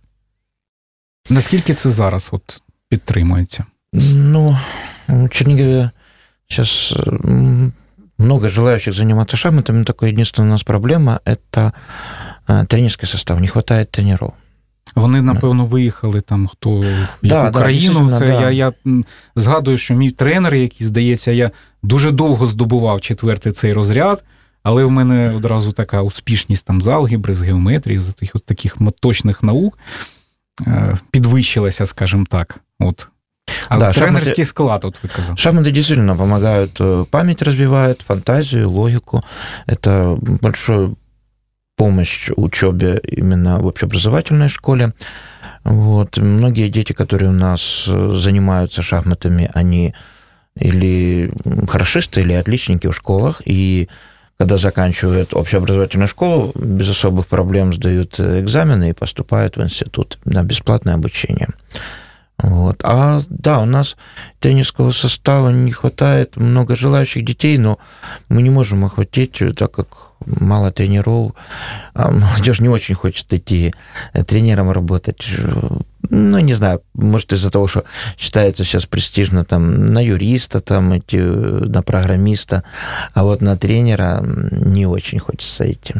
Наскільки 1.30 1.74
це 1.74 1.90
зараз 1.90 2.28
от 2.32 2.62
підтримується? 2.88 3.64
Ну, 3.92 4.58
в 5.08 5.28
Чернигове 5.28 5.90
сейчас 6.48 6.94
много 8.20 8.48
желающих 8.48 8.94
заниматься 8.94 9.36
шахматами, 9.36 9.84
только 9.84 10.06
единственная 10.06 10.50
у 10.50 10.52
нас 10.52 10.62
проблема– 10.62 11.20
это 11.24 11.72
э, 12.48 12.66
тренерский 12.66 13.08
состав, 13.08 13.40
не 13.40 13.48
хватает 13.48 13.90
тренеров. 13.90 14.32
Вони, 14.94 15.22
напевно, 15.22 15.66
виїхали 15.66 16.20
там 16.20 16.46
хто 16.46 16.70
в 16.70 16.84
Да, 17.22 17.44
яку 17.44 17.52
да, 17.52 17.58
країну. 17.58 18.12
Це 18.18 18.26
да. 18.26 18.50
я, 18.50 18.50
я 18.50 18.72
згадую, 19.36 19.76
що 19.76 19.94
мій 19.94 20.10
тренер, 20.10 20.54
який, 20.54 20.86
здається, 20.86 21.32
я 21.32 21.50
дуже 21.82 22.10
довго 22.10 22.46
здобував 22.46 23.00
четвертий 23.00 23.52
цей 23.52 23.72
розряд, 23.72 24.24
але 24.62 24.84
в 24.84 24.90
мене 24.90 25.34
одразу 25.34 25.72
така 25.72 26.02
успішність 26.02 26.66
там 26.66 26.82
з 26.82 26.88
алгебри, 26.88 27.34
з 27.34 27.42
геометрії, 27.42 28.00
з 28.00 28.06
таких, 28.06 28.30
от 28.34 28.44
таких 28.44 28.76
точних 29.00 29.42
наук 29.42 29.78
е, 30.66 30.98
підвищилася, 31.10 31.86
скажімо 31.86 32.26
так. 32.28 32.60
От. 32.78 33.08
А 33.68 33.78
Да, 33.78 33.92
тренерський 33.92 34.44
склад, 34.44 34.84
от 34.84 35.02
ви 35.02 35.08
казали. 35.16 35.36
Шахматы 35.36 35.72
действительно 35.72 36.16
помогают, 36.16 36.80
э, 36.80 37.04
память 37.10 37.42
развивают, 37.42 38.04
фантазию, 38.08 38.70
логику. 38.70 39.22
Это 39.66 40.18
большая 40.20 40.90
помощь 41.76 42.30
учебе 42.36 43.00
именно 43.16 43.58
в 43.58 43.66
общеобразовательной 43.66 44.48
школе. 44.48 44.92
Вот. 45.64 46.18
Многие 46.18 46.68
дети, 46.68 46.92
которые 46.92 47.30
у 47.30 47.32
нас 47.32 47.88
э, 47.88 48.12
занимаются 48.14 48.82
шахматами, 48.82 49.50
они 49.54 49.94
или 50.60 51.30
хорошисты, 51.68 52.20
или 52.20 52.32
отличники 52.32 52.86
в 52.86 52.92
школах, 52.92 53.42
и 53.46 53.88
когда 54.38 54.56
заканчивают 54.56 55.34
общеобразовательную 55.34 56.08
школу, 56.08 56.52
без 56.54 56.88
особых 56.88 57.26
проблем 57.26 57.74
сдают 57.74 58.18
экзамены 58.18 58.90
и 58.90 58.92
поступают 58.94 59.56
в 59.56 59.62
институт 59.62 60.18
на 60.24 60.42
бесплатное 60.42 60.94
обучение. 60.94 61.48
Вот. 62.42 62.80
А 62.84 63.22
да, 63.28 63.60
у 63.60 63.64
нас 63.64 63.96
тренерского 64.38 64.92
состава 64.92 65.50
не 65.50 65.72
хватает, 65.72 66.36
много 66.36 66.76
желающих 66.76 67.24
детей, 67.24 67.58
но 67.58 67.78
мы 68.28 68.42
не 68.42 68.50
можем 68.50 68.84
охватить, 68.84 69.42
так 69.56 69.72
как 69.72 70.10
мало 70.26 70.70
тренеров, 70.70 71.32
а 71.94 72.10
молодежь 72.10 72.60
не 72.60 72.68
очень 72.68 72.94
хочет 72.94 73.32
идти 73.32 73.74
тренером 74.26 74.70
работать. 74.70 75.26
Ну, 76.10 76.38
не 76.38 76.54
знаю, 76.54 76.80
может, 76.94 77.32
из-за 77.32 77.50
того, 77.50 77.68
что 77.68 77.84
считается 78.18 78.64
сейчас 78.64 78.86
престижно 78.86 79.44
там 79.44 79.86
на 79.86 80.04
юриста, 80.04 80.60
там 80.60 80.96
идти, 80.96 81.18
на 81.18 81.82
программиста, 81.82 82.62
а 83.14 83.22
вот 83.22 83.42
на 83.42 83.56
тренера 83.56 84.24
не 84.50 84.86
очень 84.86 85.18
хочется 85.18 85.70
идти. 85.70 85.94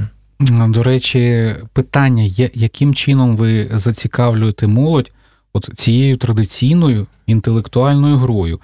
До 0.68 0.82
речі, 0.82 1.54
питання, 1.72 2.22
яким 2.54 2.94
чином 2.94 3.36
ви 3.36 3.68
зацікавлюєте 3.72 4.66
молодь 4.66 5.12
от 5.52 5.70
цією 5.74 6.16
традиційною 6.16 7.06
інтелектуальною 7.26 8.16
грою? 8.16 8.60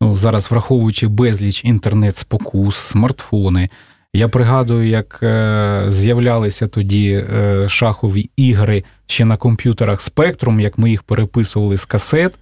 Ну, 0.00 0.16
зараз 0.16 0.50
враховуючи 0.50 1.08
безліч 1.08 1.64
інтернет-спокус, 1.64 2.76
смартфони. 2.76 3.68
Я 4.14 4.28
пригадую, 4.28 4.88
як 4.88 5.20
е, 5.22 5.84
з'являлися 5.88 6.66
тоді 6.66 7.10
е, 7.12 7.68
шахові 7.68 8.30
ігри 8.36 8.84
ще 9.06 9.24
на 9.24 9.36
комп'ютерах 9.36 10.00
Spectrum, 10.00 10.60
як 10.60 10.78
ми 10.78 10.90
їх 10.90 11.02
переписували 11.02 11.76
з 11.76 11.84
касет. 11.84 12.34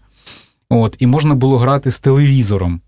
От, 0.71 0.97
і 0.99 1.07
можна 1.07 1.35
було 1.35 1.59
грати 1.59 1.91
з 1.91 2.01
телевізором. 2.01 2.81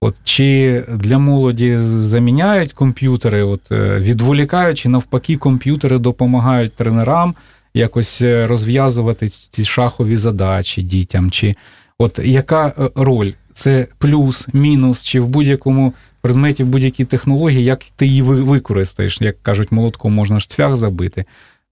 От 0.00 0.14
чи 0.24 0.84
для 0.88 1.18
молоді 1.18 1.76
заміняють 1.78 2.72
комп'ютери, 2.72 3.42
от 3.42 3.72
е, 3.72 3.98
відволікають, 3.98 4.78
чи 4.78 4.88
навпаки, 4.88 5.36
комп'ютери 5.36 5.98
допомагають 5.98 6.74
тренерам 6.74 7.34
якось 7.74 8.22
е, 8.22 8.46
розв'язувати 8.46 9.28
ці 9.28 9.64
шахові 9.64 10.16
задачі 10.16 10.82
дітям? 10.82 11.30
Чи 11.30 11.54
от 11.98 12.18
яка 12.18 12.66
е, 12.68 12.90
роль? 12.94 13.32
Це 13.52 13.86
плюс, 13.98 14.48
мінус, 14.52 15.02
чи 15.02 15.20
в 15.20 15.28
будь-якому 15.28 15.94
предметі, 16.20 16.64
в 16.64 16.66
будь-якій 16.66 17.04
технології, 17.04 17.64
як 17.64 17.84
ти 17.96 18.06
її 18.06 18.22
використаєш? 18.22 19.20
Як 19.20 19.42
кажуть, 19.42 19.72
молотком 19.72 20.12
можна 20.12 20.40
ж 20.40 20.48
цвях 20.48 20.76
забити, 20.76 21.24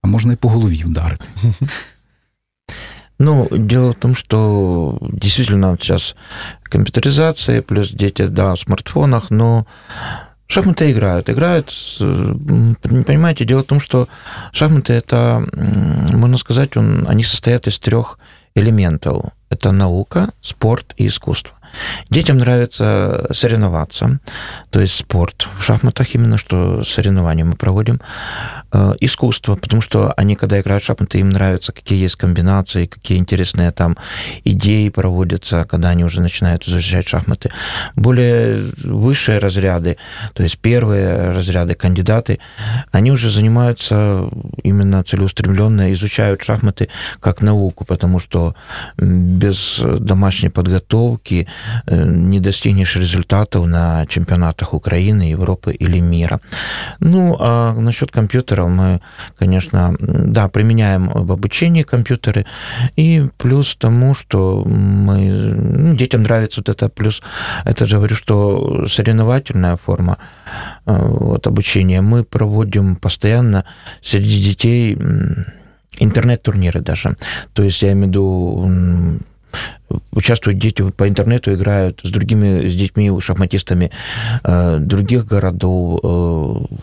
а 0.02 0.08
можна 0.08 0.32
і 0.32 0.36
по 0.36 0.48
голові 0.48 0.82
вдарити. 0.84 1.24
Ну, 3.20 3.48
дело 3.50 3.90
в 3.90 3.94
том, 3.96 4.14
что 4.14 4.98
действительно 5.00 5.76
сейчас 5.76 6.14
компьютеризация, 6.70 7.62
плюс 7.62 7.90
дети, 7.90 8.28
да, 8.28 8.54
в 8.54 8.60
смартфонах, 8.60 9.30
но 9.30 9.66
шахматы 10.48 10.90
играют. 10.90 11.30
Играют, 11.30 11.72
м, 12.00 12.76
понимаете, 12.80 13.44
дело 13.44 13.62
в 13.62 13.66
том, 13.66 13.78
что 13.78 14.08
шахматы 14.52 14.94
это, 14.94 15.46
можно 15.52 16.38
сказать, 16.38 16.76
он, 16.76 17.06
они 17.08 17.22
состоят 17.22 17.66
из 17.66 17.78
трех 17.78 18.18
элементов. 18.54 19.26
Это 19.50 19.70
наука, 19.72 20.30
спорт 20.40 20.94
и 20.96 21.06
искусство. 21.06 21.54
Детям 22.10 22.38
нравится 22.38 23.26
соревноваться, 23.32 24.20
то 24.70 24.80
есть 24.80 24.94
спорт. 24.94 25.48
В 25.58 25.62
шахматах 25.62 26.14
именно 26.14 26.38
что 26.38 26.84
соревнования 26.84 27.44
мы 27.44 27.56
проводим. 27.56 28.00
Э, 28.70 28.94
искусство, 29.00 29.54
потому 29.54 29.80
что 29.80 30.12
они, 30.16 30.34
когда 30.34 30.60
играют 30.60 30.82
в 30.82 30.86
шахматы, 30.86 31.18
им 31.18 31.30
нравится, 31.30 31.72
какие 31.72 32.02
есть 32.02 32.16
комбинации, 32.16 32.86
какие 32.86 33.18
интересные 33.18 33.70
там 33.70 33.96
идеи 34.44 34.88
проводятся, 34.90 35.64
когда 35.64 35.90
они 35.90 36.04
уже 36.04 36.20
начинают 36.20 36.68
изучать 36.68 37.08
шахматы. 37.08 37.50
Более 37.96 38.72
высшие 38.84 39.38
разряды, 39.38 39.96
то 40.34 40.42
есть 40.42 40.58
первые 40.58 41.30
разряды, 41.30 41.74
кандидаты, 41.74 42.38
они 42.92 43.10
уже 43.10 43.30
занимаются 43.30 44.28
именно 44.62 45.02
целеустремленно, 45.02 45.92
изучают 45.94 46.42
шахматы 46.42 46.88
как 47.20 47.40
науку, 47.40 47.84
потому 47.84 48.18
что 48.18 48.54
без 48.98 49.80
домашней 49.80 50.50
подготовки 50.50 51.48
не 51.86 52.40
достигнешь 52.40 52.96
результатов 52.96 53.66
на 53.66 54.06
чемпионатах 54.06 54.74
Украины, 54.74 55.22
Европы 55.22 55.72
или 55.72 56.00
мира. 56.00 56.40
Ну, 57.00 57.36
а 57.38 57.74
насчет 57.74 58.10
компьютеров 58.10 58.70
мы, 58.70 59.00
конечно, 59.38 59.94
да, 60.00 60.48
применяем 60.48 61.08
в 61.08 61.32
обучении 61.32 61.82
компьютеры, 61.82 62.46
и 62.96 63.28
плюс 63.36 63.76
тому, 63.76 64.14
что 64.14 64.64
мы, 64.64 65.30
ну, 65.30 65.96
детям 65.96 66.22
нравится 66.22 66.60
вот 66.60 66.68
это, 66.68 66.88
плюс 66.88 67.22
это 67.64 67.86
же 67.86 67.96
говорю, 67.96 68.16
что 68.16 68.86
соревновательная 68.86 69.76
форма 69.76 70.18
э, 70.86 70.92
вот, 70.94 71.46
обучения 71.46 72.00
мы 72.00 72.24
проводим 72.24 72.96
постоянно 72.96 73.64
среди 74.02 74.42
детей 74.42 74.98
интернет-турниры 76.00 76.80
даже. 76.80 77.16
То 77.52 77.62
есть 77.62 77.82
я 77.82 77.92
имею 77.92 78.06
в 78.06 78.08
виду 78.08 79.20
участвуют 80.12 80.58
дети 80.58 80.88
по 80.90 81.08
интернету, 81.08 81.52
играют 81.52 82.00
с 82.02 82.10
другими, 82.10 82.68
с 82.68 82.74
детьми, 82.74 83.20
шахматистами 83.20 83.90
э, 84.44 84.78
других 84.78 85.26
городов, 85.26 86.00
э, 86.02 86.74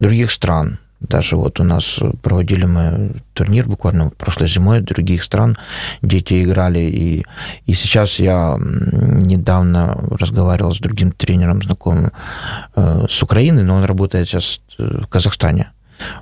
других 0.00 0.30
стран. 0.30 0.78
Даже 1.00 1.36
вот 1.36 1.60
у 1.60 1.64
нас 1.64 1.98
проводили 2.22 2.64
мы 2.64 3.12
турнир 3.34 3.66
буквально 3.66 4.10
прошлой 4.10 4.48
зимой 4.48 4.80
других 4.80 5.22
стран, 5.22 5.58
дети 6.00 6.42
играли, 6.42 6.80
и, 6.80 7.26
и 7.66 7.74
сейчас 7.74 8.18
я 8.18 8.56
недавно 8.58 9.94
разговаривал 10.18 10.74
с 10.74 10.78
другим 10.78 11.12
тренером 11.12 11.62
знакомым 11.62 12.12
э, 12.74 13.06
с 13.08 13.22
Украины, 13.22 13.62
но 13.62 13.76
он 13.76 13.84
работает 13.84 14.28
сейчас 14.28 14.60
в 14.78 15.06
Казахстане. 15.06 15.70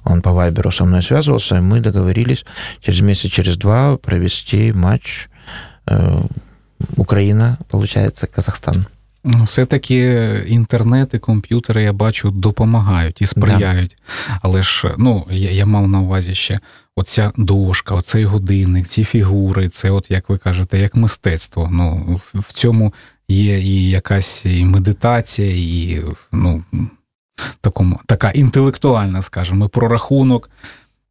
Он 0.05 0.23
по 0.23 0.33
Вайберу 0.33 0.71
со 0.71 0.85
мной 0.85 1.03
связывался, 1.03 1.57
и 1.57 1.61
мы 1.61 1.81
договорились 1.81 2.45
через 2.81 3.01
месяц, 3.01 3.31
через 3.31 3.57
два 3.57 3.97
провести 3.97 4.73
матч 4.73 5.29
Україна, 6.97 7.57
получається, 7.69 8.27
Казахстан. 8.27 8.85
Ну, 9.27 9.45
все-таки 9.45 9.97
інтернет 10.47 11.15
і 11.15 11.19
комп'ютери, 11.19 11.83
я 11.83 11.93
бачу, 11.93 12.31
допомагають 12.31 13.23
і 13.23 13.27
сприяють. 13.27 13.97
Да. 14.29 14.39
Але 14.43 14.63
ж 14.63 14.95
ну, 14.99 15.27
я 15.31 15.51
я 15.51 15.67
мав 15.67 15.89
на 15.89 16.01
увазі 16.01 16.35
ще 16.35 16.59
оця 16.97 17.33
дошка, 17.37 17.95
оцей 17.95 18.25
годинник, 18.25 18.87
ці 18.87 19.05
фігури, 19.05 19.69
це, 19.69 19.91
от, 19.91 20.11
як 20.11 20.29
ви 20.29 20.39
кажете, 20.39 20.79
як 20.79 20.95
мистецтво. 20.95 21.69
Ну, 21.73 22.21
В 22.35 22.53
цьому 22.53 22.95
є 23.29 23.61
і 23.61 23.91
якась 23.91 24.47
і 24.47 24.65
медитація, 24.65 25.53
і 25.57 26.03
ну, 26.33 26.63
такому, 27.61 28.01
така 28.07 28.31
інтелектуальна, 28.31 29.23
скажімо, 29.23 29.69
прорахунок 29.69 30.51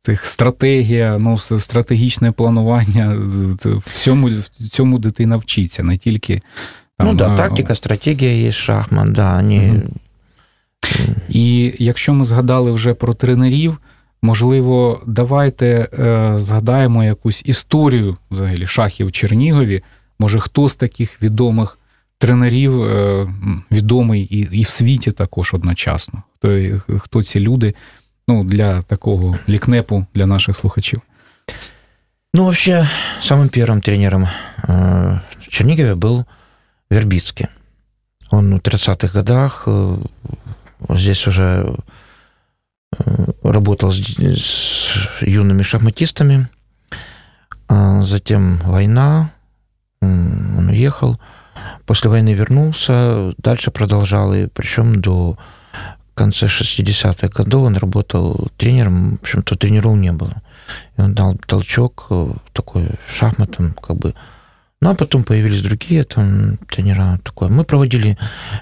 цих 0.03 0.25
стратегія, 0.25 1.17
ну, 1.19 1.37
стратегічне 1.37 2.31
планування. 2.31 3.17
В 3.63 3.93
цьому 3.93 4.27
в 4.59 4.69
цьому 4.69 4.99
дитина 4.99 5.37
вчиться, 5.37 5.83
не 5.83 5.97
тільки. 5.97 6.41
Там, 6.97 7.07
ну 7.07 7.13
да, 7.13 7.37
тактика, 7.37 7.75
стратегія 7.75 8.31
є 8.31 8.51
шахмат, 8.51 9.11
да. 9.11 9.43
Угу. 9.43 9.81
І 11.29 11.73
якщо 11.79 12.13
ми 12.13 12.25
згадали 12.25 12.71
вже 12.71 12.93
про 12.93 13.13
тренерів, 13.13 13.77
можливо, 14.21 15.01
давайте 15.05 15.87
е, 15.99 16.33
згадаємо 16.35 17.03
якусь 17.03 17.41
історію 17.45 18.17
взагалі 18.31 18.67
шахів 18.67 19.07
в 19.07 19.11
Чернігові. 19.11 19.83
Може, 20.19 20.39
хто 20.39 20.69
з 20.69 20.75
таких 20.75 21.21
відомих 21.21 21.79
тренерів 22.17 22.83
е, 22.83 23.27
відомий 23.71 24.21
і 24.21 24.59
і 24.59 24.63
в 24.63 24.69
світі 24.69 25.11
також 25.11 25.53
одночасно? 25.53 26.23
Хто, 26.35 26.59
Хто 26.99 27.23
ці 27.23 27.39
люди? 27.39 27.73
Ну, 28.27 28.43
для 28.43 28.81
такого 28.81 29.39
ликнепу 29.47 30.05
для 30.13 30.25
наших 30.25 30.57
слухачів? 30.57 31.01
Ну, 32.33 32.45
вообще, 32.45 32.89
самым 33.21 33.49
первым 33.49 33.81
тренером 33.81 34.27
э, 34.67 35.19
Чернигове 35.49 35.93
был 35.95 36.25
Вербицкий. 36.89 37.47
Он 38.31 38.55
в 38.55 38.59
30-х 38.59 39.13
годах 39.13 39.63
э, 39.67 39.97
здесь 40.89 41.27
уже 41.27 41.75
э, 42.97 43.25
работал 43.43 43.91
с, 43.91 43.99
с 44.17 45.21
юными 45.21 45.61
шахматистами. 45.61 46.47
А 47.67 48.01
затем 48.01 48.57
война, 48.65 49.31
он 50.01 50.69
уехал. 50.69 51.19
После 51.85 52.09
войны 52.09 52.33
вернулся, 52.33 53.33
дальше 53.37 53.69
продолжал, 53.71 54.33
и 54.33 54.47
причем 54.47 55.01
до 55.01 55.37
конце 56.13 56.47
60-х 56.47 57.27
годов 57.29 57.63
он 57.63 57.77
работал 57.77 58.49
тренером, 58.57 59.17
в 59.17 59.21
общем-то, 59.21 59.55
тренеров 59.55 59.97
не 59.97 60.11
было. 60.11 60.41
И 60.97 61.01
он 61.01 61.13
дал 61.13 61.35
толчок 61.35 62.07
э, 62.09 62.31
такой 62.53 62.85
шахматом, 63.07 63.73
как 63.73 63.97
бы. 63.97 64.13
Ну, 64.81 64.89
а 64.89 64.95
потом 64.95 65.23
появились 65.23 65.61
другие 65.61 66.03
там 66.03 66.57
тренера. 66.69 67.19
Такое. 67.23 67.49
Мы 67.49 67.63
проводили 67.63 68.17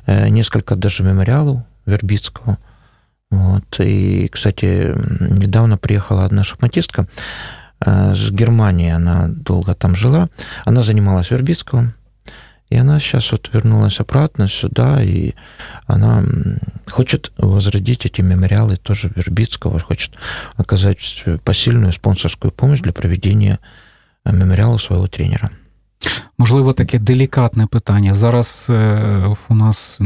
э, 0.06 0.30
несколько 0.30 0.76
даже 0.76 1.04
мемориалов 1.04 1.62
Вербицкого. 1.86 2.58
Вот. 3.32 3.80
И, 3.80 4.28
кстати, 4.28 4.94
недавно 5.20 5.78
приехала 5.78 6.26
одна 6.26 6.44
шахматистка 6.44 7.08
э, 7.86 8.14
с 8.14 8.32
Германии, 8.32 8.92
она 8.92 9.28
долго 9.28 9.74
там 9.74 9.96
жила. 9.96 10.28
Она 10.66 10.84
занималась 10.84 11.32
Вербицкого. 11.32 11.94
И 12.71 12.77
она 12.77 12.99
сейчас 12.99 13.31
вот 13.33 13.51
вернулась 13.53 14.01
обратно 14.01 14.49
сюда, 14.49 15.03
и 15.03 15.35
она 15.87 16.25
хочет 16.91 17.33
возродить 17.39 18.07
эти 18.07 18.23
мемориалы 18.23 18.77
тоже 18.77 19.11
Вербицкого, 19.15 19.79
хочет 19.79 20.11
оказать 20.57 21.25
посильную 21.45 21.93
спонсорскую 21.93 22.51
помощь 22.51 22.81
для 22.81 22.93
проведения 22.93 23.59
э, 24.25 24.33
меморіалу 24.33 24.79
свого 24.79 25.07
тренера. 25.07 25.51
Можливо, 26.39 26.73
таке 26.73 26.99
делікатне 26.99 27.67
питання. 27.67 28.15
Зараз 28.15 28.67
е, 28.71 29.37
у 29.49 29.55
нас 29.55 30.01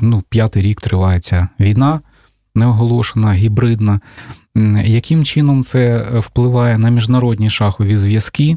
ну, 0.00 0.22
п'ятий 0.28 0.62
рік 0.62 0.80
тривається 0.80 1.48
війна, 1.60 2.00
неоголошена, 2.54 3.32
гібридна. 3.32 4.00
Яким 4.84 5.24
чином 5.24 5.62
це 5.62 6.06
впливає 6.18 6.78
на 6.78 6.90
міжнародні 6.90 7.50
шахові 7.50 7.96
зв'язки? 7.96 8.56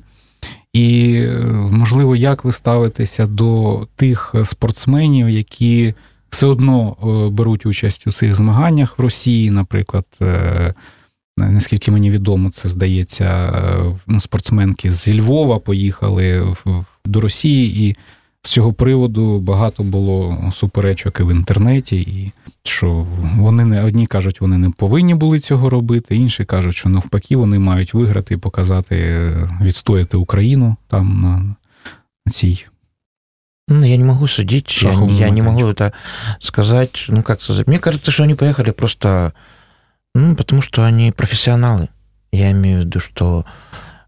І, 0.77 1.23
можливо, 1.71 2.17
як 2.17 2.45
ви 2.45 2.53
ставитеся 2.53 3.27
до 3.27 3.81
тих 3.97 4.35
спортсменів, 4.45 5.31
які 5.31 5.95
все 6.31 6.47
одно 6.47 6.97
е, 7.03 7.31
беруть 7.31 7.67
участь 7.67 8.07
у 8.07 8.13
цих 8.13 8.35
змаганнях 8.35 8.99
в 8.99 9.03
Росії, 9.03 9.51
наприклад, 9.51 10.05
е, 10.23 10.75
наскільки 11.37 11.91
мені 11.91 12.11
відомо, 12.11 12.51
це 12.51 12.69
здається, 12.69 13.25
е, 14.09 14.21
спортсменки 14.21 14.93
з 14.93 15.09
Львова 15.09 15.59
поїхали 15.59 16.55
до 17.05 17.21
Росії, 17.21 17.89
і 17.89 17.97
з 18.43 18.51
цього 18.51 18.73
приводу 18.73 19.41
багато 19.41 19.83
було 19.83 20.45
суперечок 20.53 21.21
і 21.21 21.23
в 21.23 21.31
інтернеті, 21.31 21.97
і 21.97 22.33
що 22.65 23.07
вони 23.37 23.65
не 23.65 23.85
одні 23.85 24.07
кажуть, 24.07 24.41
вони 24.41 24.59
не 24.59 24.71
повинні 24.71 25.15
були 25.15 25.39
цього 25.39 25.71
робити, 25.71 26.17
інші 26.17 26.45
кажуть, 26.45 26.75
що 26.75 26.89
навпаки 26.89 27.37
вони 27.37 27.59
мають 27.59 27.95
виграти 27.95 28.35
і 28.35 28.37
показати, 28.37 29.27
відстояти 29.61 30.17
Україну 30.17 30.77
там 30.89 31.21
на, 31.21 31.39
на 32.27 32.33
цій. 32.33 32.67
Ну, 33.69 33.85
я 33.85 33.97
не 33.97 34.05
могу 34.05 34.29
судить, 34.29 34.83
я, 34.83 34.93
я 35.19 35.31
не 35.31 35.43
могу 35.43 35.67
это 35.67 35.93
сказать. 36.39 37.07
Ну, 37.09 37.23
как 37.23 37.43
сказать? 37.43 37.67
Мне 37.67 37.79
кажется, 37.79 38.13
что 38.13 38.23
они 38.23 38.35
поехали 38.35 38.71
просто, 38.71 39.33
ну, 40.15 40.37
потому 40.37 40.63
что 40.63 40.85
они 40.85 41.11
профессионалы. 41.11 41.89
Я 42.31 42.53
имею 42.53 42.83
в 42.83 42.85
виду, 42.85 43.01
что 43.01 43.45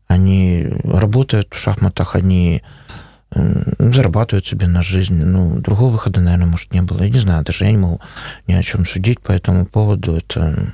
они 0.07 0.69
работают 0.85 1.49
в 1.55 1.59
шахматах, 1.59 2.15
они 2.15 2.63
зарабатывают 3.31 4.47
себе 4.47 4.67
на 4.67 4.83
жизнь. 4.83 5.23
Ну, 5.23 5.61
другого 5.61 5.91
выхода, 5.91 6.21
наверное, 6.21 6.47
может, 6.47 6.73
не 6.73 6.83
было. 6.83 7.03
Я 7.03 7.11
не 7.11 7.19
знаю, 7.19 7.45
даже 7.45 7.65
я 7.65 7.71
не 7.71 7.79
могу 7.79 8.01
ни 8.47 8.55
о 8.55 8.63
чем 8.63 8.87
судить 8.87 9.21
по 9.21 9.33
этому 9.33 9.67
поводу. 9.67 10.17
Это 10.17 10.73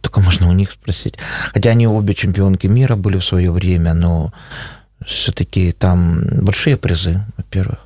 только 0.00 0.20
можно 0.20 0.48
у 0.48 0.52
них 0.52 0.70
спросить. 0.70 1.14
Хотя 1.52 1.70
они 1.70 1.86
обе 1.86 2.14
чемпионки 2.14 2.66
мира 2.66 2.96
были 2.96 3.18
в 3.18 3.24
свое 3.24 3.50
время, 3.50 3.94
но 3.94 4.32
все-таки 5.04 5.72
там 5.72 6.22
большие 6.42 6.76
призы, 6.76 7.22
во-первых. 7.36 7.78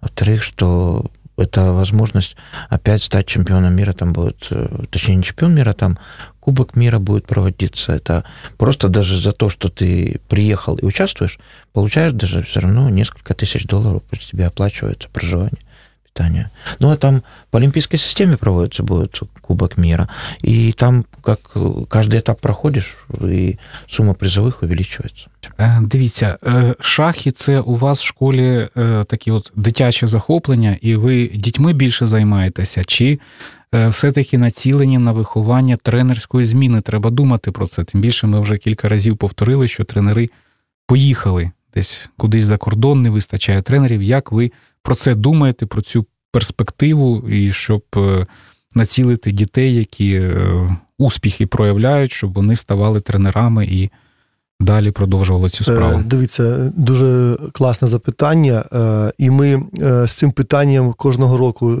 Во-вторых, 0.00 0.42
что 0.42 1.10
это 1.40 1.72
возможность 1.72 2.36
опять 2.68 3.02
стать 3.02 3.26
чемпионом 3.26 3.74
мира. 3.74 3.92
Там 3.92 4.12
будет, 4.12 4.46
э, 4.50 4.84
точнее, 4.90 5.16
не 5.16 5.22
чемпион 5.22 5.54
мира, 5.54 5.72
там 5.72 5.98
Кубок 6.40 6.74
мира 6.74 6.98
будет 6.98 7.26
проводиться. 7.26 7.92
Это 7.92 8.24
просто 8.56 8.88
даже 8.88 9.20
за 9.20 9.32
то, 9.32 9.50
что 9.50 9.68
ты 9.68 10.20
приехал 10.28 10.76
и 10.76 10.84
участвуешь, 10.84 11.38
получаешь 11.72 12.12
даже 12.12 12.42
все 12.42 12.60
равно 12.60 12.88
несколько 12.88 13.34
тысяч 13.34 13.66
долларов, 13.66 14.02
пусть 14.08 14.30
тебе 14.30 14.46
оплачивается 14.46 15.08
проживание 15.10 15.60
питания. 16.15 16.49
Ну, 16.79 16.89
а 16.89 16.95
там 16.95 17.23
по 17.51 17.57
олимпийской 17.57 17.97
системе 17.97 18.37
проводится 18.37 18.83
будет 18.83 19.19
Кубок 19.41 19.77
мира, 19.77 20.07
и 20.41 20.71
там 20.71 21.05
как 21.21 21.39
каждый 21.89 22.19
этап 22.19 22.39
проходишь, 22.41 22.97
и 23.21 23.57
сумма 23.87 24.13
призовых 24.13 24.63
увеличивается. 24.63 25.27
Е, 25.59 25.79
Дивіться, 25.81 26.37
е, 26.43 26.75
шахи 26.79 27.31
це 27.31 27.59
у 27.59 27.75
вас 27.75 28.01
в 28.01 28.05
школі 28.05 28.69
е, 28.77 29.03
такі 29.03 29.31
от 29.31 29.51
дитяче 29.55 30.07
захоплення, 30.07 30.77
і 30.81 30.95
ви 30.95 31.27
дітьми 31.27 31.73
більше 31.73 32.05
займаєтеся, 32.05 32.83
чи 32.83 33.19
е, 33.73 33.87
все-таки 33.87 34.37
націлені 34.37 34.97
на 34.97 35.11
виховання 35.11 35.77
тренерської 35.77 36.45
зміни? 36.45 36.81
Треба 36.81 37.09
думати 37.09 37.51
про 37.51 37.67
це. 37.67 37.83
Тим 37.83 38.01
більше 38.01 38.27
ми 38.27 38.39
вже 38.39 38.57
кілька 38.57 38.89
разів 38.89 39.17
повторили, 39.17 39.67
що 39.67 39.83
тренери 39.83 40.29
поїхали 40.87 41.51
десь 41.75 42.09
кудись 42.17 42.43
за 42.43 42.57
кордон, 42.57 43.01
не 43.01 43.09
вистачає 43.09 43.61
тренерів. 43.61 44.01
Як 44.01 44.31
ви 44.31 44.51
про 44.82 44.94
це 44.94 45.14
думаєте, 45.14 45.66
про 45.66 45.80
цю 45.80 46.06
перспективу, 46.32 47.28
і 47.28 47.52
щоб 47.52 47.82
е, 47.96 48.26
націлити 48.74 49.32
дітей, 49.32 49.74
які 49.74 50.14
е, 50.14 50.76
успіхи 50.98 51.46
проявляють, 51.46 52.12
щоб 52.12 52.32
вони 52.32 52.56
ставали 52.56 53.00
тренерами 53.00 53.66
і 53.66 53.90
далі 54.60 54.90
продовжували 54.90 55.48
цю 55.48 55.64
справу? 55.64 55.98
Е, 55.98 56.02
Дивіться, 56.02 56.72
дуже 56.76 57.38
класне 57.52 57.88
запитання. 57.88 58.64
І 59.18 59.30
ми 59.30 59.62
з 60.06 60.12
цим 60.12 60.32
питанням 60.32 60.92
кожного 60.92 61.36
року 61.36 61.78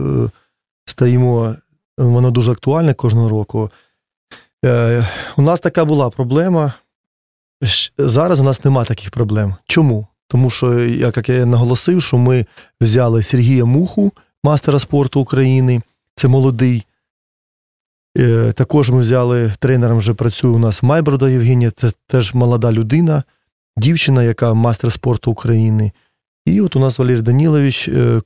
стаємо, 0.86 1.54
воно 1.98 2.30
дуже 2.30 2.52
актуальне 2.52 2.94
кожного 2.94 3.28
року. 3.28 3.70
У 5.36 5.42
нас 5.42 5.60
така 5.60 5.84
була 5.84 6.10
проблема. 6.10 6.72
Зараз 7.98 8.40
у 8.40 8.42
нас 8.42 8.64
нема 8.64 8.84
таких 8.84 9.10
проблем. 9.10 9.54
Чому? 9.66 10.06
Тому 10.30 10.50
що, 10.50 10.80
як 10.84 11.28
я 11.28 11.46
наголосив, 11.46 12.02
що 12.02 12.18
ми 12.18 12.46
взяли 12.80 13.22
Сергія 13.22 13.64
Муху, 13.64 14.12
мастера 14.44 14.78
спорту 14.78 15.20
України, 15.20 15.82
це 16.14 16.28
молодий. 16.28 16.86
Е, 18.18 18.52
Також 18.52 18.90
ми 18.90 19.00
взяли 19.00 19.52
тренером, 19.58 19.98
вже 19.98 20.14
працює 20.14 20.50
у 20.50 20.58
нас 20.58 20.82
Майброда 20.82 21.30
Євгенія, 21.30 21.70
це 21.70 21.90
теж 22.06 22.34
молода 22.34 22.72
людина, 22.72 23.22
дівчина, 23.76 24.22
яка 24.22 24.54
мастер 24.54 24.92
спорту 24.92 25.30
України. 25.30 25.92
І 26.46 26.60
от 26.60 26.76
у 26.76 26.80
нас 26.80 26.98
Валерій 26.98 27.22
Данілович, 27.22 27.88
е, 27.88 28.20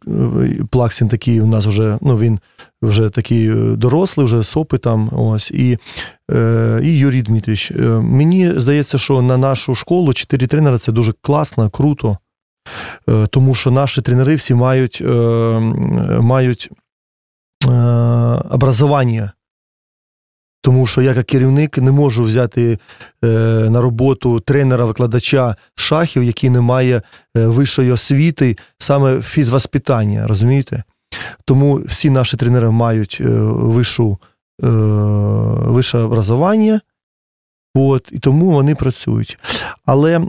Плаксін 0.70 1.09
такий 1.09 1.40
у 1.40 1.46
нас 1.46 1.66
вже, 1.66 1.98
ну 2.00 2.18
він 2.18 2.40
вже 2.83 3.11
такий 3.11 3.50
е, 3.50 3.55
дорослий, 3.55 4.27
вже 4.27 4.42
з 4.42 4.57
опитом. 4.57 5.11
Ось, 5.12 5.50
і, 5.50 5.79
е, 6.31 6.81
і 6.83 6.98
Юрій 6.98 7.22
Дмитрич. 7.22 7.72
Мені 8.00 8.53
здається, 8.57 8.98
що 8.98 9.22
на 9.22 9.37
нашу 9.37 9.74
школу 9.74 10.12
чотири 10.12 10.46
тренера 10.46 10.79
це 10.79 10.92
дуже 10.92 11.12
класно, 11.22 11.70
круто. 11.70 12.18
Тому 13.31 13.55
що 13.55 13.70
наші 13.70 14.03
тренери 14.03 14.35
всі 14.35 14.55
мають, 14.55 15.03
мають 16.20 16.70
образування. 18.50 19.33
Тому 20.64 20.87
що 20.87 21.03
я, 21.03 21.12
як 21.12 21.27
керівник, 21.27 21.79
не 21.79 21.90
можу 21.90 22.24
взяти 22.24 22.79
е, 23.24 23.27
на 23.70 23.81
роботу 23.81 24.40
тренера-викладача 24.40 25.57
шахів, 25.74 26.22
який 26.24 26.50
не 26.50 26.61
має 26.61 27.03
е, 27.37 27.46
вищої 27.46 27.92
освіти, 27.92 28.57
саме 28.79 29.20
фізвоспитання, 29.20 30.27
розумієте? 30.27 30.83
Тому 31.44 31.74
всі 31.74 32.11
наші 32.11 32.37
тренери 32.37 32.70
мають 32.70 33.18
е, 33.20 33.29
вищу, 33.48 34.18
е, 34.62 34.66
вище 35.70 35.98
образування, 35.98 36.81
от, 37.74 38.09
і 38.12 38.18
тому 38.18 38.50
вони 38.50 38.74
працюють. 38.74 39.38
Але 39.87 40.16
е, 40.16 40.27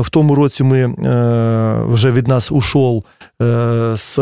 в 0.00 0.06
тому 0.10 0.34
році 0.34 0.64
ми 0.64 0.80
е, 0.80 0.94
вже 1.88 2.10
від 2.10 2.28
нас 2.28 2.52
ушов 2.52 3.04
е, 3.42 3.92
з 3.96 4.18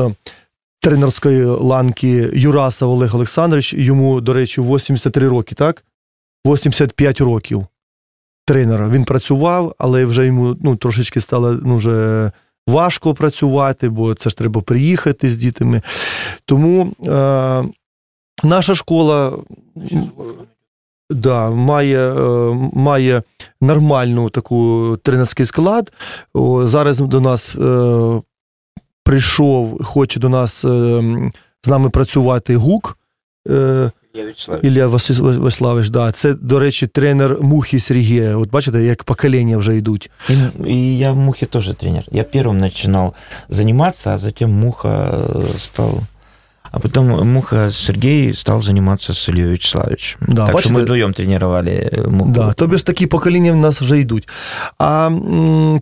тренерської 0.87 1.45
ланки 1.45 2.31
Юрасов 2.35 2.91
Олег 2.91 3.15
Олександрович. 3.15 3.75
Йому, 3.75 4.21
до 4.21 4.33
речі, 4.33 4.61
83 4.61 5.29
роки, 5.29 5.55
так? 5.55 5.85
85 6.47 7.21
років 7.21 7.67
тренера. 8.45 8.89
Він 8.89 9.05
працював, 9.05 9.75
але 9.79 10.05
вже 10.05 10.27
йому 10.27 10.57
ну, 10.61 10.77
трошечки 10.77 11.21
стало 11.21 11.53
ну, 11.63 11.77
вже 11.77 12.31
важко 12.67 13.15
працювати, 13.15 13.89
бо 13.89 14.15
це 14.15 14.31
ж 14.31 14.37
треба 14.37 14.61
приїхати 14.61 15.29
з 15.29 15.37
дітьми. 15.37 15.83
Тому 16.45 16.93
е, 17.07 17.65
наша 18.45 18.75
школа. 18.75 19.39
Да, 21.11 21.51
має, 21.51 22.13
е, 22.15 22.71
має 22.73 23.23
нормальну 23.61 24.31
таку 24.31 24.99
тренерський 25.03 25.47
склад. 25.47 25.93
Зараз 26.65 26.99
до 26.99 27.21
нас 27.21 27.57
е, 27.57 28.21
прийшов, 29.07 29.85
хоче 29.85 30.21
до 30.21 30.29
нас 30.29 30.65
е, 30.65 31.03
з 31.63 31.69
нами 31.69 31.91
працювати 31.91 32.57
гук. 32.57 32.99
Е, 33.51 33.91
Ілля 34.63 34.87
Василь- 34.87 35.91
да. 35.91 36.13
Це, 36.13 36.35
до 36.35 36.59
речі, 36.59 36.87
тренер 36.87 37.43
Мухи 37.43 37.81
Сергія. 37.81 38.37
От 38.37 38.51
бачите, 38.51 38.83
як 38.83 39.05
покоління 39.05 39.57
вже 39.57 39.77
йдуть. 39.77 40.11
І, 40.29 40.35
і 40.71 40.99
я 40.99 41.13
в 41.13 41.17
Мухі 41.17 41.47
теж 41.47 41.75
тренер. 41.75 42.05
Я 42.11 42.25
першим 42.25 42.61
починав 42.61 43.15
займатися, 43.49 44.11
а 44.11 44.19
затем 44.19 44.51
Муха 44.51 45.15
став 45.45 45.59
стал... 45.59 46.01
А 46.77 46.79
потом 46.79 47.07
Муха 47.27 47.71
Сергей 47.71 48.35
стал 48.35 48.61
заниматься 48.61 49.15
с 49.15 49.29
Ильей 49.31 49.53
Вячеславовичем. 49.53 50.21
Да, 50.29 50.45
так 50.45 50.55
бачите? 50.55 50.69
что 50.69 50.79
мы 50.79 50.83
вдвоем 50.83 51.15
тренировали 51.15 51.89
э, 51.93 52.11
Муху. 52.11 52.31
Да, 52.31 52.53
тобі 52.53 52.77
ж 52.77 52.87
такі 52.87 53.07
покоління 53.07 53.53
в 53.53 53.57
нас 53.57 53.81
вже 53.81 53.99
йдуть. 53.99 54.29
А 54.79 55.11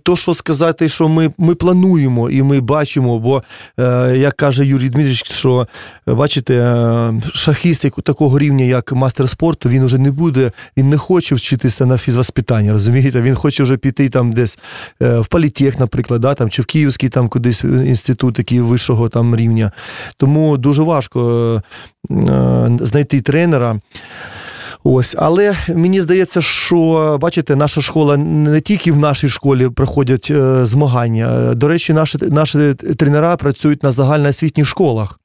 то, 0.03 0.17
що 0.17 0.35
сказати, 0.35 0.89
що 0.89 1.09
ми, 1.09 1.31
ми 1.39 1.55
плануємо 1.55 2.31
і 2.31 2.43
ми 2.43 2.61
бачимо, 2.61 3.19
бо, 3.19 3.43
е, 3.81 4.17
як 4.17 4.37
каже 4.37 4.67
Юрій 4.67 4.89
Дмитрич, 4.89 5.33
що 5.33 5.69
е, 6.09 6.15
бачите, 6.15 6.55
е, 6.55 7.15
шахіст 7.35 7.87
такого 8.05 8.39
рівня, 8.39 8.65
як 8.65 8.93
мастер 8.93 9.29
спорту, 9.29 9.69
він 9.69 9.85
вже 9.85 9.99
не 9.99 10.11
буде, 10.11 10.53
він 10.77 10.89
не 10.89 10.99
хоче 10.99 11.35
вчитися 11.35 11.87
на 11.87 11.99
фізвоспитання, 11.99 12.73
розумієте? 12.73 13.23
Він 13.23 13.35
хоче 13.35 13.63
вже 13.63 13.77
піти 13.77 14.09
там 14.09 14.33
десь 14.33 14.59
е, 15.03 15.19
в 15.19 15.27
політех, 15.27 15.79
наприклад, 15.79 16.21
да, 16.21 16.35
там, 16.35 16.51
чи 16.51 16.63
в 16.63 16.67
Київський 16.67 17.09
там 17.09 17.29
кудись 17.29 17.65
інститут 17.65 18.35
такий 18.35 18.61
вищого 18.61 19.09
там 19.09 19.37
рівня. 19.37 19.73
Тому 20.17 20.57
дуже 20.57 20.84
важко 20.85 21.63
е, 22.11 22.15
е, 22.15 22.79
знайти 22.81 23.21
тренера. 23.21 23.81
Ось, 24.87 25.17
але 25.19 25.55
мені 25.75 26.01
здається, 26.01 26.41
що 26.41 27.19
бачите, 27.21 27.57
наша 27.57 27.81
школа 27.81 28.17
не 28.17 28.61
тільки 28.61 28.93
в 28.93 28.97
нашій 28.97 29.29
школі 29.29 29.69
проходять 29.69 30.29
е, 30.31 30.67
змагання. 30.67 31.55
До 31.55 31.69
речі, 31.69 31.93
наші, 31.93 32.19
наші 32.21 32.75
тренера 32.75 33.37
працюють 33.37 33.83
на 33.83 33.91
загальноосвітніх 33.91 34.67
школах. 34.67 35.19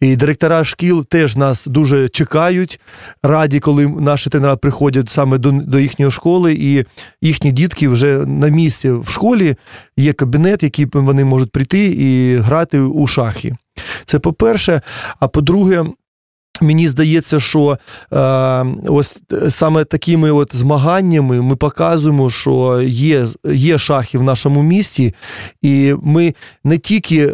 І 0.00 0.16
директора 0.16 0.64
шкіл 0.64 1.06
теж 1.06 1.36
нас 1.36 1.66
дуже 1.66 2.08
чекають, 2.08 2.80
раді, 3.22 3.60
коли 3.60 3.88
наші 3.88 4.30
тренера 4.30 4.56
приходять 4.56 5.10
саме 5.10 5.38
до, 5.38 5.52
до 5.52 5.78
їхньої 5.78 6.10
школи, 6.10 6.54
і 6.60 6.84
їхні 7.22 7.52
дітки 7.52 7.88
вже 7.88 8.26
на 8.26 8.48
місці 8.48 8.90
в 8.90 9.08
школі 9.10 9.56
є 9.96 10.12
кабінет, 10.12 10.62
який 10.62 10.86
вони 10.92 11.24
можуть 11.24 11.52
прийти 11.52 11.84
і 11.86 12.36
грати 12.36 12.80
у 12.80 13.06
шахи. 13.06 13.56
Це 14.04 14.18
по-перше. 14.18 14.80
А 15.20 15.28
по-друге, 15.28 15.84
Мені 16.62 16.88
здається, 16.88 17.40
що 17.40 17.78
е, 18.12 18.18
ось 18.88 19.20
саме 19.48 19.84
такими 19.84 20.30
от 20.30 20.56
змаганнями 20.56 21.42
ми 21.42 21.56
показуємо, 21.56 22.30
що 22.30 22.82
є, 22.82 23.26
є 23.44 23.78
шахи 23.78 24.18
в 24.18 24.22
нашому 24.22 24.62
місті, 24.62 25.14
і 25.62 25.94
ми 26.02 26.34
не 26.64 26.78
тільки 26.78 27.18
е, 27.18 27.32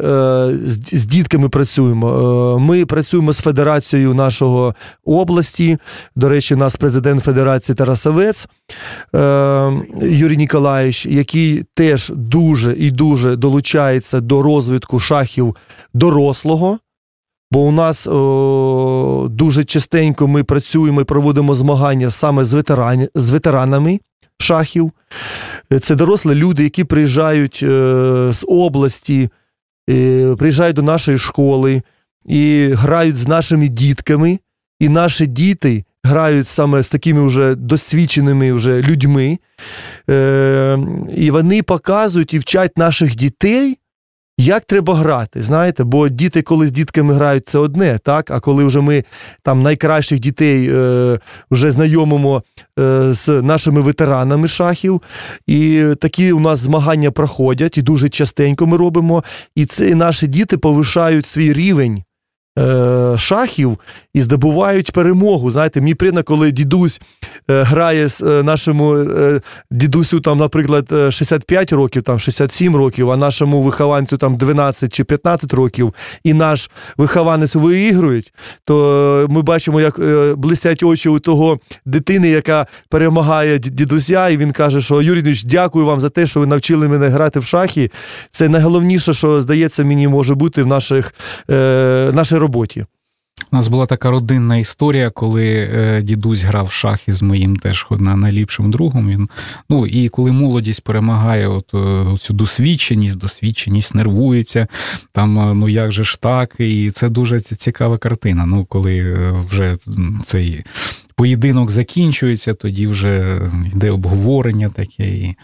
з, 0.65 0.81
з 0.93 1.05
дітками 1.07 1.49
працюємо, 1.49 2.09
е, 2.57 2.61
ми 2.61 2.87
працюємо 2.87 3.33
з 3.33 3.41
федерацією 3.41 4.15
нашого 4.15 4.75
області. 5.05 5.79
До 6.17 6.29
речі, 6.29 6.55
у 6.55 6.59
нас 6.59 6.77
президент 6.77 7.25
Федерації 7.25 7.77
Тарасовець 7.77 8.49
е, 9.15 9.19
Юрій 10.01 10.37
Ніколаєвич, 10.37 11.07
який 11.07 11.65
теж 11.75 12.13
дуже 12.17 12.73
і 12.79 12.91
дуже 12.91 13.37
долучається 13.37 14.21
до 14.21 14.43
розвитку 14.43 15.01
шахів 15.01 15.57
дорослого. 15.95 16.79
Бо 17.53 17.61
у 17.61 17.73
нас 17.73 18.07
о, 18.07 19.29
дуже 19.31 19.65
частенько 19.65 20.29
ми 20.29 20.45
працюємо 20.45 21.01
і 21.01 21.05
проводимо 21.05 21.55
змагання 21.55 22.11
саме 22.11 22.45
з, 22.45 22.55
ветерані, 22.55 23.09
з 23.15 23.31
ветеранами 23.31 24.01
шахів. 24.39 24.93
Е, 25.73 25.79
Це 25.79 25.95
дорослі 25.95 26.35
люди, 26.35 26.63
які 26.63 26.85
приїжджають 26.85 27.61
е, 27.63 27.69
з 28.33 28.45
області, 28.49 29.31
е, 29.91 30.35
приїжджають 30.39 30.77
до 30.77 30.83
нашої 30.83 31.19
школи 31.19 31.83
і 32.27 32.69
грають 32.73 33.17
з 33.17 33.29
нашими 33.29 33.69
дітками. 33.69 34.39
І 34.81 34.89
наші 34.89 35.27
діти 35.27 35.85
грають 36.05 36.49
саме 36.49 36.83
з 36.83 36.89
такими 36.89 37.27
вже 37.27 37.55
досвідченими 37.55 38.53
вже 38.53 38.83
людьми. 38.83 39.39
Е, 40.11 40.79
і 41.17 41.31
вони 41.31 41.63
показують 41.63 42.35
і 42.35 42.39
вчать 42.39 42.79
наших 42.79 43.17
дітей 43.17 43.79
як 44.39 44.65
треба 44.65 44.95
грати, 44.95 45.43
знаєте, 45.43 45.85
бо 45.85 46.09
діти, 46.09 46.43
коли 46.43 46.67
з 46.67 46.73
дітками 46.73 47.15
грають, 47.15 47.49
це 47.49 47.59
одне, 47.59 47.99
так? 48.05 48.31
А 48.31 48.41
коли 48.41 48.65
вже 48.65 48.81
ми 48.81 49.05
там 49.43 49.63
найкращих 49.63 50.21
дітей 50.21 50.71
е, 50.73 51.19
вже 51.51 51.71
знайомимо 51.71 52.43
е, 52.79 53.13
з 53.13 53.43
нашими 53.43 53.81
ветеранами 53.81 54.49
шахів, 54.49 55.03
і 55.47 55.85
такі 56.01 56.33
у 56.33 56.41
нас 56.41 56.59
змагання 56.59 57.11
проходять, 57.11 57.79
і 57.79 57.83
дуже 57.83 58.09
частенько 58.09 58.67
ми 58.67 58.77
робимо. 58.77 59.25
І 59.55 59.67
це 59.67 59.95
наші 59.95 60.27
діти 60.27 60.59
повишають 60.59 61.27
свій 61.27 61.53
рівень. 61.53 62.03
Е, 62.59 63.15
Шахів 63.19 63.79
і 64.15 64.21
здобувають 64.21 64.93
перемогу. 64.93 65.51
Знаєте, 65.51 65.81
мені 65.81 65.95
приємно, 65.95 66.23
коли 66.23 66.51
дідусь 66.51 67.01
е, 67.51 67.63
грає 67.63 68.09
з 68.09 68.23
е, 68.23 68.43
нашому 68.43 68.95
е, 68.95 69.41
дідусю, 69.71 70.21
там, 70.21 70.39
наприклад, 70.39 70.89
е, 70.93 71.11
65 71.11 71.73
років, 71.73 72.03
там 72.03 72.19
67 72.19 72.77
років, 72.77 73.11
а 73.11 73.17
нашому 73.17 73.63
вихованцю 73.63 74.17
там 74.17 74.37
12 74.37 74.93
чи 74.93 75.05
15 75.05 75.55
років, 75.55 75.95
і 76.25 76.35
наш 76.35 76.71
вихованець 76.97 77.55
виігрують, 77.55 78.33
то 78.65 79.27
ми 79.31 79.43
бачимо, 79.43 79.81
як 79.81 79.99
е, 79.99 80.35
блистять 80.37 80.83
очі 80.83 81.09
у 81.09 81.19
того 81.19 81.59
дитини, 81.87 82.29
яка 82.29 82.67
перемагає 82.89 83.59
дідуся, 83.59 84.29
і 84.29 84.37
він 84.37 84.53
каже, 84.53 84.81
що 84.81 85.03
Юрій 85.03 85.21
Ильич, 85.21 85.45
дякую 85.45 85.87
вам 85.87 86.01
за 86.01 86.09
те, 86.09 86.27
що 86.27 86.41
ви 86.41 86.47
навчили 86.47 86.89
мене 86.89 87.09
грати 87.09 87.39
в 87.39 87.45
шахи. 87.45 87.91
Це 88.31 88.49
найголовніше, 88.49 89.13
що 89.13 89.41
здається, 89.41 89.85
мені 89.85 90.09
може 90.09 90.35
бути 90.35 90.63
в 90.63 90.67
наших, 90.67 91.15
е, 91.51 92.11
нашій 92.15 92.39
роботі. 92.43 92.87
У 93.53 93.57
нас 93.57 93.69
була 93.69 93.87
така 93.87 94.11
родинна 94.11 94.57
історія, 94.57 95.11
коли 95.11 95.71
е, 95.75 96.03
дідусь 96.03 96.43
грав 96.43 96.67
в 96.67 96.73
шахи 96.73 97.13
з 97.13 97.23
моїм 97.23 97.57
теж 97.57 97.87
на 97.91 98.17
найліпшим 98.17 98.71
другом. 98.71 99.09
Він, 99.11 99.29
ну, 99.71 99.87
і 99.87 100.09
коли 100.09 100.33
молодість 100.33 100.85
перемагає 100.85 101.49
от, 101.49 101.75
е, 101.75 102.19
цю 102.19 102.35
досвідченість, 102.35 103.19
досвідченість 103.19 103.95
нервується, 103.95 104.67
там, 105.13 105.39
е, 105.39 105.55
ну 105.55 105.69
як 105.69 105.93
же 105.93 106.05
ж 106.05 106.21
так, 106.21 106.55
і 106.59 106.91
це 106.91 107.09
дуже 107.09 107.41
цікава 107.41 107.99
картина. 107.99 108.47
Ну, 108.47 108.65
коли 108.65 109.17
вже 109.51 109.77
цей 110.25 110.65
поєдинок 111.17 111.71
закінчується, 111.71 112.55
тоді 112.55 112.87
вже 112.87 113.41
йде 113.75 113.91
обговорення 113.91 114.69
таке, 114.69 115.09
і 115.09 115.37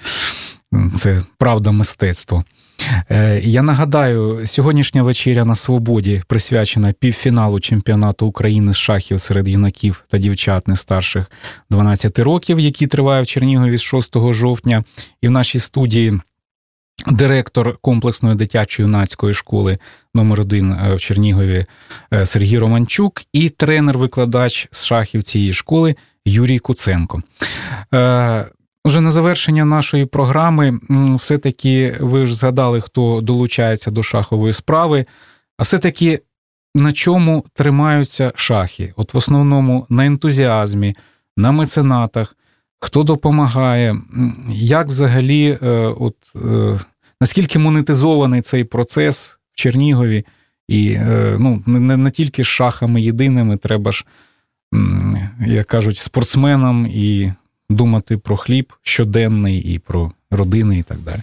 це 0.97 1.23
правда 1.39 1.71
мистецтво. 1.71 2.45
Е, 3.11 3.41
Я 3.45 3.63
нагадаю, 3.63 4.47
сьогоднішня 4.47 5.03
вечеря 5.03 5.45
на 5.45 5.55
свободі 5.55 6.23
присвячена 6.27 6.93
півфіналу 6.93 7.61
чемпіонату 7.61 8.27
України 8.27 8.73
з 8.73 8.77
шахів 8.77 9.21
серед 9.21 9.49
юнаків 9.49 10.05
та 10.09 10.19
дівчат 10.19 10.69
не 10.69 10.77
старших 10.77 11.31
12 11.71 12.19
років, 12.19 12.61
який 12.61 12.89
триває 12.89 13.23
в 13.23 13.27
Чернігові 13.27 13.77
з 13.77 13.83
6 13.83 14.33
жовтня. 14.33 14.85
І 15.23 15.29
в 15.29 15.31
нашій 15.31 15.59
студії 15.61 16.21
директор 17.07 17.79
комплексної 17.81 18.37
дитячо-юнацької 18.37 19.33
школи 19.33 19.79
номер 20.15 20.41
1 20.41 20.77
в 20.95 21.01
Чернігові 21.01 21.67
е, 22.13 22.27
Сергій 22.27 22.59
Романчук 22.59 23.23
і 23.33 23.49
тренер-викладач 23.49 24.69
з 24.71 24.85
шахів 24.85 25.23
цієї 25.23 25.53
школи 25.53 25.97
Юрій 26.25 26.59
Куценко. 26.59 27.23
Е, 28.89 28.91
Вже 28.91 29.01
на 29.01 29.11
завершення 29.11 29.65
нашої 29.65 30.07
програми, 30.07 30.81
все-таки 31.17 31.97
ви 32.01 32.27
ж 32.27 32.35
згадали, 32.35 32.81
хто 32.81 33.21
долучається 33.21 33.91
до 33.91 34.03
шахової 34.03 34.53
справи, 34.53 35.07
а 35.59 35.63
все-таки 35.63 36.21
на 36.75 36.93
чому 36.93 37.45
тримаються 37.55 38.33
шахи? 38.35 38.93
От 38.97 39.15
в 39.15 39.17
основному 39.17 39.87
на 39.89 40.07
ентузіазмі, 40.07 40.97
на 41.37 41.53
меценатах, 41.53 42.37
хто 42.81 43.03
допомагає, 43.03 43.97
як 44.53 44.87
взагалі, 44.89 45.59
е, 45.63 45.69
от, 46.01 46.17
е, 46.37 46.81
наскільки 47.21 47.59
монетизований 47.59 48.41
цей 48.41 48.65
процес 48.65 49.39
в 49.53 49.57
Чернігові, 49.57 50.25
і 50.69 50.91
е, 50.91 51.37
ну, 51.39 51.63
не, 51.67 51.97
не 51.97 52.11
тільки 52.11 52.43
з 52.43 52.47
шахами 52.47 53.01
єдиними, 53.01 53.57
треба 53.57 53.93
ж, 53.93 54.05
як 55.47 55.67
кажуть, 55.67 55.97
спортсменам 55.97 56.87
і 56.87 57.33
думати 57.71 58.17
про 58.17 58.37
хліб 58.37 58.73
щоденний 58.83 59.59
і 59.75 59.79
про 59.79 60.13
родини 60.31 60.79
і 60.79 60.83
так 60.83 60.99
далі. 60.99 61.21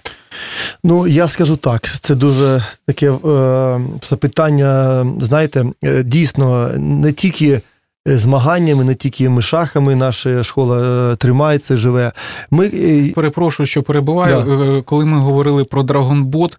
Ну, 0.84 1.08
я 1.08 1.28
скажу 1.28 1.56
так, 1.56 2.00
це 2.00 2.16
дуже 2.16 2.64
таке 2.86 3.12
е, 3.12 3.82
запитання, 4.10 5.06
знаєте, 5.20 5.66
е, 5.84 6.04
дійсно, 6.04 6.70
не 6.78 7.12
тільки 7.12 7.62
змаганнями, 8.06 8.84
не 8.84 8.96
тільки 8.96 9.42
шахами 9.42 9.96
наша 9.96 10.44
школа 10.44 11.12
е, 11.12 11.16
тримається, 11.16 11.78
живе. 11.78 12.12
Ми, 12.52 12.68
е, 12.68 13.12
Перепрошую, 13.16 13.68
що 13.68 13.84
перебиваю. 13.84 14.38
Е, 14.38 14.82
Коли 14.82 15.06
ми 15.06 15.18
говорили 15.18 15.64
про 15.64 15.84
Dragon 15.84 16.22
Boat, 16.22 16.54
е, 16.54 16.58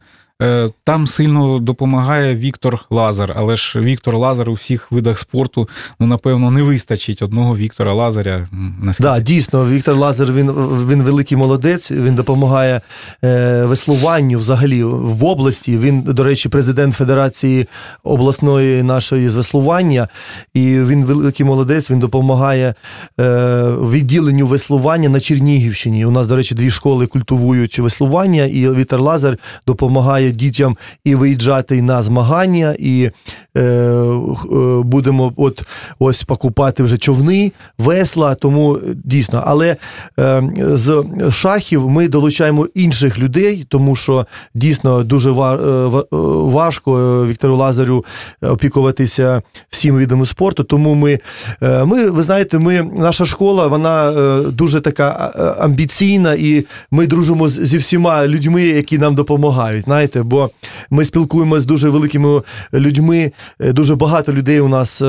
там 0.85 1.07
сильно 1.07 1.59
допомагає 1.59 2.35
Віктор 2.35 2.85
Лазар, 2.91 3.33
але 3.37 3.57
ж 3.57 3.81
Віктор 3.81 4.17
Лазар 4.17 4.51
у 4.51 4.53
всіх 4.53 4.93
видах 4.93 5.19
спорту, 5.19 5.69
ну 6.01 6.07
напевно, 6.07 6.51
не 6.51 6.63
вистачить 6.63 7.23
одного 7.23 7.57
Віктора 7.57 7.93
Лазаря. 7.93 8.47
наскільки 8.83 9.11
Да, 9.11 9.21
дійсно, 9.21 9.67
Віктор 9.67 9.97
Лазар 9.97 10.33
він, 10.33 10.51
він 10.89 11.03
великий 11.03 11.39
молодець. 11.39 11.91
Він 11.91 12.15
допомагає 12.15 12.81
е, 13.25 13.65
веслуванню 13.65 14.39
взагалі 14.39 14.83
в 14.85 15.25
області. 15.25 15.79
Він, 15.79 16.03
до 16.03 16.25
речі, 16.25 16.49
президент 16.49 16.95
Федерації 16.95 17.67
обласної 18.05 18.83
нашої 18.83 19.29
з 19.29 19.37
веслування, 19.37 20.09
і 20.55 20.61
він 20.61 21.05
великий 21.05 21.47
молодець. 21.47 21.91
Він 21.91 21.99
допомагає 21.99 22.75
е, 23.21 23.63
відділенню 23.91 24.47
веслування 24.47 25.09
на 25.09 25.21
Чернігівщині. 25.21 26.07
У 26.07 26.11
нас, 26.11 26.27
до 26.27 26.37
речі, 26.37 26.55
дві 26.55 26.71
школи 26.71 27.07
культивують 27.07 27.79
веслування, 27.79 28.45
і 28.45 28.71
Віктор 28.71 29.01
Лазар 29.01 29.39
допомагає 29.67 30.26
дітям 30.31 30.77
і 31.05 31.15
виїжджати 31.15 31.83
на 31.83 32.03
змагання, 32.03 32.77
і 32.79 33.11
е, 33.57 33.61
е, 33.61 34.23
будемо 34.85 35.33
от 35.37 35.63
ось 35.99 36.23
покупати 36.23 36.83
вже 36.83 36.99
човни, 36.99 37.53
весла. 37.79 38.35
Тому 38.35 38.75
е, 38.77 38.81
дійсно, 39.05 39.43
але 39.47 39.77
е, 40.19 40.43
з 40.75 41.05
шахів 41.31 41.89
ми 41.91 42.09
долучаємо 42.09 42.67
інших 42.75 43.19
людей, 43.19 43.67
тому 43.69 43.97
що 43.97 44.27
дійсно 44.55 45.05
дуже 45.05 45.31
е, 45.31 45.35
е, 45.35 46.03
важко 46.13 47.27
Віктору 47.27 47.57
Лазарю 47.57 48.05
опікуватися 48.43 49.43
всіми 49.71 49.99
видами 49.99 50.27
спорту. 50.27 50.65
Тому 50.65 50.95
ми, 50.95 51.19
ми 51.61 52.11
ви 52.11 52.23
знаєте, 52.23 52.59
ми 52.59 52.83
наша 52.83 53.25
школа, 53.25 53.67
вона 53.67 54.13
дуже 54.51 54.81
така 54.81 55.09
амбіційна, 55.61 56.35
і 56.35 56.65
ми 56.91 57.07
дружимо 57.07 57.49
зі 57.49 57.77
всіма 57.77 58.27
людьми, 58.27 58.63
які 58.63 58.99
нам 58.99 59.15
допомагають. 59.15 59.85
Знаєте, 59.85 60.16
бо 60.23 60.51
ми 60.91 61.05
спілкуємося 61.05 61.61
з 61.61 61.67
дуже 61.67 61.89
великими 61.89 62.43
людьми. 62.75 63.33
Е, 63.61 63.73
Дуже 63.73 63.95
багато 63.95 64.33
людей 64.33 64.61
у 64.61 64.69
нас 64.69 65.03
е, 65.03 65.05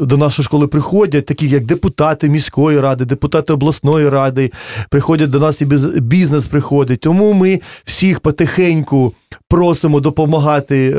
до 0.00 0.16
нашої 0.16 0.44
школи 0.44 0.66
приходять, 0.66 1.26
такі 1.26 1.48
як 1.48 1.64
депутати 1.64 2.28
міської 2.28 2.80
ради, 2.80 3.04
депутати 3.04 3.52
обласної 3.52 4.08
ради, 4.08 4.52
приходять 4.90 5.30
до 5.30 5.38
нас 5.40 5.60
і 5.62 5.66
біз- 5.66 6.00
бізнес 6.00 6.46
приходить. 6.46 7.00
Тому 7.00 7.32
ми 7.32 7.60
всіх 7.84 8.20
потихеньку 8.20 9.12
просимо 9.48 10.00
допомагати 10.00 10.90
е, 10.90 10.98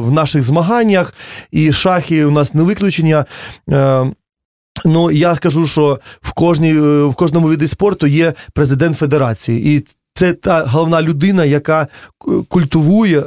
в 0.00 0.12
наших 0.12 0.42
змаганнях. 0.42 1.14
І 1.50 1.72
шахи 1.72 2.24
у 2.24 2.30
нас 2.30 2.54
не 2.54 2.62
виключення. 2.62 3.24
Е, 3.70 4.06
Ну, 4.84 5.10
я 5.10 5.36
кажу, 5.36 5.66
що 5.66 5.98
в 6.20 6.32
кожній 6.32 6.70
е, 6.76 7.04
в 7.04 7.14
кожному 7.14 7.46
виді 7.48 7.66
спорту 7.66 8.06
є 8.06 8.34
президент 8.52 8.96
федерації, 8.96 9.76
і 9.76 9.84
це 10.16 10.32
та 10.32 10.64
головна 10.64 11.02
людина, 11.02 11.44
яка 11.44 11.86
культивує, 12.48 13.20
е, 13.20 13.24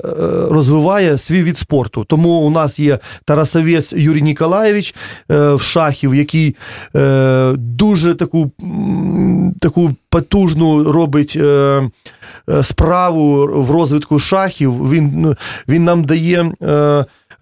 розвиває 0.49 1.17
свій 1.17 1.43
від 1.43 1.57
спорту. 1.57 2.03
Тому 2.03 2.29
у 2.29 2.49
нас 2.49 2.79
є 2.79 2.99
Тарасовець 3.25 3.93
Юрій 3.93 4.21
Ніколаєвич 4.21 4.95
е, 5.31 5.53
в 5.53 5.61
шахів, 5.61 6.15
який 6.15 6.55
е, 6.95 7.53
дуже 7.57 8.15
таку, 8.15 8.51
таку 9.59 9.95
потужну 10.09 10.91
робить. 10.91 11.39
Справу 12.61 13.47
в 13.63 13.71
розвитку 13.71 14.19
шахів 14.19 14.89
він, 14.91 15.35
він 15.67 15.83
нам 15.83 16.03
дає 16.03 16.51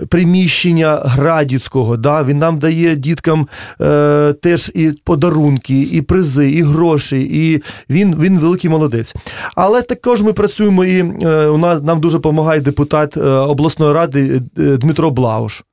приміщення 0.09 1.01
Градіцького. 1.05 1.97
Да? 1.97 2.23
Він 2.23 2.37
нам 2.37 2.59
дає 2.59 2.95
діткам 2.95 3.47
е, 3.81 4.33
теж 4.33 4.71
і 4.75 4.91
подарунки, 5.03 5.81
і 5.81 6.01
призи, 6.01 6.51
і 6.51 6.61
гроші. 6.61 7.21
І 7.31 7.63
він, 7.89 8.15
він 8.19 8.39
великий 8.39 8.69
молодець. 8.69 9.15
Але 9.55 9.81
також 9.81 10.21
ми 10.21 10.33
працюємо 10.33 10.85
і 10.85 10.99
е, 11.23 11.47
у 11.47 11.57
нас 11.57 11.83
нам 11.83 11.99
дуже 11.99 12.17
допомагає 12.17 12.61
депутат 12.61 13.17
е, 13.17 13.21
обласної 13.21 13.93
ради 13.93 14.41
е, 14.57 14.77
Дмитро 14.77 15.11
Блауш. 15.11 15.63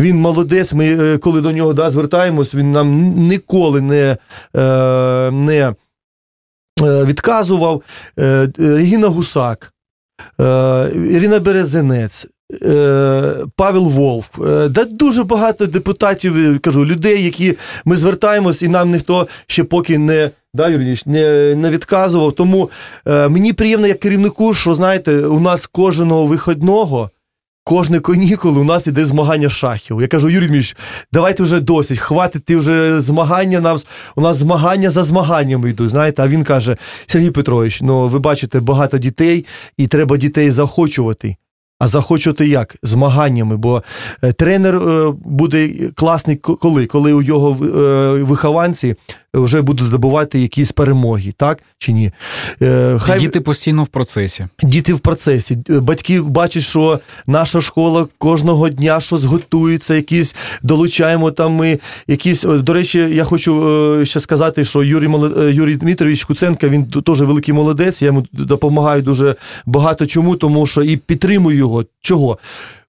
Він 0.00 0.16
молодець. 0.16 0.72
Ми 0.72 1.14
е, 1.14 1.18
коли 1.18 1.40
до 1.40 1.52
нього 1.52 1.72
да, 1.72 1.90
звертаємось, 1.90 2.54
він 2.54 2.72
нам 2.72 2.88
ніколи 3.16 3.80
не, 3.80 4.16
е, 4.56 5.30
не 5.30 5.74
відказував. 6.82 7.82
Регіна 8.56 9.08
Гусак, 9.08 9.72
Ірина 11.10 11.40
Березинець. 11.40 12.26
Е, 12.62 13.34
Павел 13.56 13.88
Вовк, 13.88 14.30
е, 14.38 14.68
да 14.68 14.84
дуже 14.84 15.24
багато 15.24 15.66
депутатів, 15.66 16.36
е, 16.36 16.58
кажу, 16.58 16.86
людей, 16.86 17.24
які 17.24 17.54
ми 17.84 17.96
звертаємось, 17.96 18.62
і 18.62 18.68
нам 18.68 18.92
ніхто 18.92 19.28
ще 19.46 19.64
поки 19.64 19.98
не. 19.98 20.30
Да, 20.54 20.68
Юрій, 20.68 21.02
не, 21.06 21.54
не 21.54 21.70
відказував. 21.70 22.32
Тому 22.32 22.70
е, 23.06 23.28
мені 23.28 23.52
приємно 23.52 23.86
як 23.86 24.00
керівнику, 24.00 24.54
що 24.54 24.74
знаєте, 24.74 25.16
у 25.16 25.40
нас 25.40 25.66
кожного 25.66 26.26
виходного, 26.26 27.10
кожне 27.64 28.00
канікули 28.00 28.60
у 28.60 28.64
нас 28.64 28.86
іде 28.86 29.04
змагання 29.04 29.48
шахів. 29.48 30.00
Я 30.00 30.08
кажу, 30.08 30.28
Юрій 30.28 30.48
Міш, 30.48 30.76
давайте 31.12 31.42
вже 31.42 31.60
досить, 31.60 31.98
хватить 31.98 32.50
вже 32.50 33.00
змагання. 33.00 33.60
Нам 33.60 33.78
у 34.16 34.20
нас 34.20 34.36
змагання 34.36 34.90
за 34.90 35.02
змаганнями 35.02 35.70
йдуть. 35.70 35.90
Знаєте, 35.90 36.22
а 36.22 36.28
він 36.28 36.44
каже: 36.44 36.76
Сергій 37.06 37.30
Петрович, 37.30 37.80
ну 37.80 38.08
ви 38.08 38.18
бачите 38.18 38.60
багато 38.60 38.98
дітей, 38.98 39.46
і 39.76 39.86
треба 39.86 40.16
дітей 40.16 40.50
захочувати. 40.50 41.36
А 41.80 41.86
захочувати 41.86 42.48
як? 42.48 42.76
Змаганнями, 42.82 43.56
бо 43.56 43.82
е, 44.22 44.32
тренер 44.32 44.76
е, 44.76 45.12
буде 45.24 45.70
класний 45.94 46.36
коли? 46.36 46.86
Коли 46.86 47.12
у 47.12 47.22
його 47.22 47.50
е, 47.64 48.22
вихованці 48.22 48.94
вже 49.34 49.62
будуть 49.62 49.86
здобувати 49.86 50.40
якісь 50.40 50.72
перемоги, 50.72 51.32
так 51.36 51.62
чи 51.78 51.92
ні? 51.92 52.10
Е, 52.62 52.98
Хай... 53.00 53.18
Діти 53.20 53.40
постійно 53.40 53.82
в 53.82 53.86
процесі. 53.86 54.46
Діти 54.62 54.94
в 54.94 54.98
процесі. 55.00 55.58
Е, 55.70 55.80
Батьки 55.80 56.20
бачать, 56.20 56.62
що 56.62 57.00
наша 57.26 57.60
школа 57.60 58.06
кожного 58.18 58.68
дня 58.68 59.00
щось 59.00 59.24
готується, 59.24 59.94
якісь 59.94 60.36
долучаємо 60.62 61.30
там 61.30 61.52
ми 61.52 61.78
якісь. 62.06 62.42
До 62.42 62.72
речі, 62.72 62.98
я 62.98 63.24
хочу 63.24 63.68
е, 64.00 64.06
ще 64.06 64.20
сказати, 64.20 64.64
що 64.64 64.82
Юрій 64.82 65.08
е, 65.38 65.52
Юрій 65.52 65.76
Дмитрович 65.76 66.24
Куценко, 66.24 66.68
він 66.68 66.82
д- 66.82 67.00
теж 67.02 67.20
великий 67.22 67.54
молодець. 67.54 68.02
Я 68.02 68.06
йому 68.06 68.26
допомагаю 68.32 69.02
дуже 69.02 69.34
багато 69.66 70.06
чому, 70.06 70.36
тому 70.36 70.66
що 70.66 70.82
і 70.82 70.96
підтримую 70.96 71.56
його. 71.56 71.84
Чого? 72.00 72.38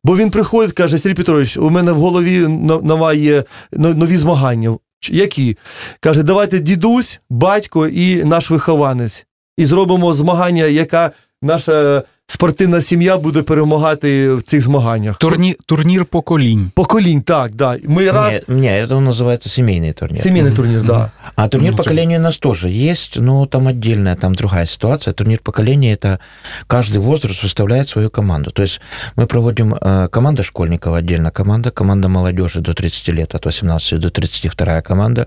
Бо 0.04 0.18
він 0.18 0.30
приходить, 0.32 0.74
каже: 0.76 0.98
Сергій 0.98 1.16
Петрович, 1.16 1.58
у 1.58 1.70
мене 1.70 1.92
в 1.92 1.96
голові 1.96 2.40
нова 2.84 3.14
є 3.14 3.44
нові 3.72 4.18
змагання. 4.18 4.78
Які? 5.10 5.58
Каже, 6.00 6.24
давайте 6.24 6.60
дідусь, 6.60 7.20
батько 7.30 7.88
і 7.88 8.24
наш 8.24 8.52
вихованець. 8.52 9.26
І 9.58 9.66
зробимо 9.66 10.14
змагання, 10.14 10.66
яка 10.66 11.12
наша 11.42 12.04
спортивна 12.27 12.81
сім'я 12.81 13.17
буде 13.17 13.43
перемагати 13.43 14.35
в 14.35 14.43
цих 14.43 14.63
змаганнях. 14.63 15.19
Турні... 15.19 15.57
Турнір 15.67 16.05
поколінь. 16.05 16.71
Поколінь, 16.75 17.23
так, 17.23 17.55
да. 17.55 17.79
Ми 17.85 18.11
раз. 18.11 18.43
Не, 18.49 18.55
не, 18.57 18.87
это 18.87 18.97
он 18.97 19.09
называется 19.09 19.49
семейный 19.49 19.93
турнир. 19.93 20.23
Сімейний 20.23 20.53
турнір, 20.53 20.83
да. 20.83 21.11
А 21.37 21.49
турнир 21.49 21.71
Ну, 21.71 21.77
поколения 21.77 22.19
у 22.19 22.23
нас 22.23 22.39
тоже 22.39 22.69
есть, 22.69 23.17
но 23.21 23.47
там 23.47 23.67
отдельная, 23.69 24.15
там 24.17 24.35
другая 24.35 24.67
ситуация. 24.67 25.15
Турнир 25.15 25.39
поколения 25.39 25.95
это 25.95 26.19
каждый 26.67 26.99
возраст 26.99 27.43
выставляет 27.43 27.89
свою 27.89 28.11
команду. 28.11 28.51
То 28.51 28.63
есть 28.63 28.81
мы 29.17 29.27
проводим 29.27 29.75
э, 29.75 30.09
команда 30.09 30.43
школьников 30.43 30.95
отдельно, 30.95 31.31
команда, 31.31 31.71
команда 31.71 32.09
молодежи 32.09 32.61
до 32.61 32.75
30 32.75 33.09
лет, 33.09 33.35
от 33.35 33.47
18 33.47 34.01
до 34.01 34.11
32 34.11 34.81
команда, 34.83 35.27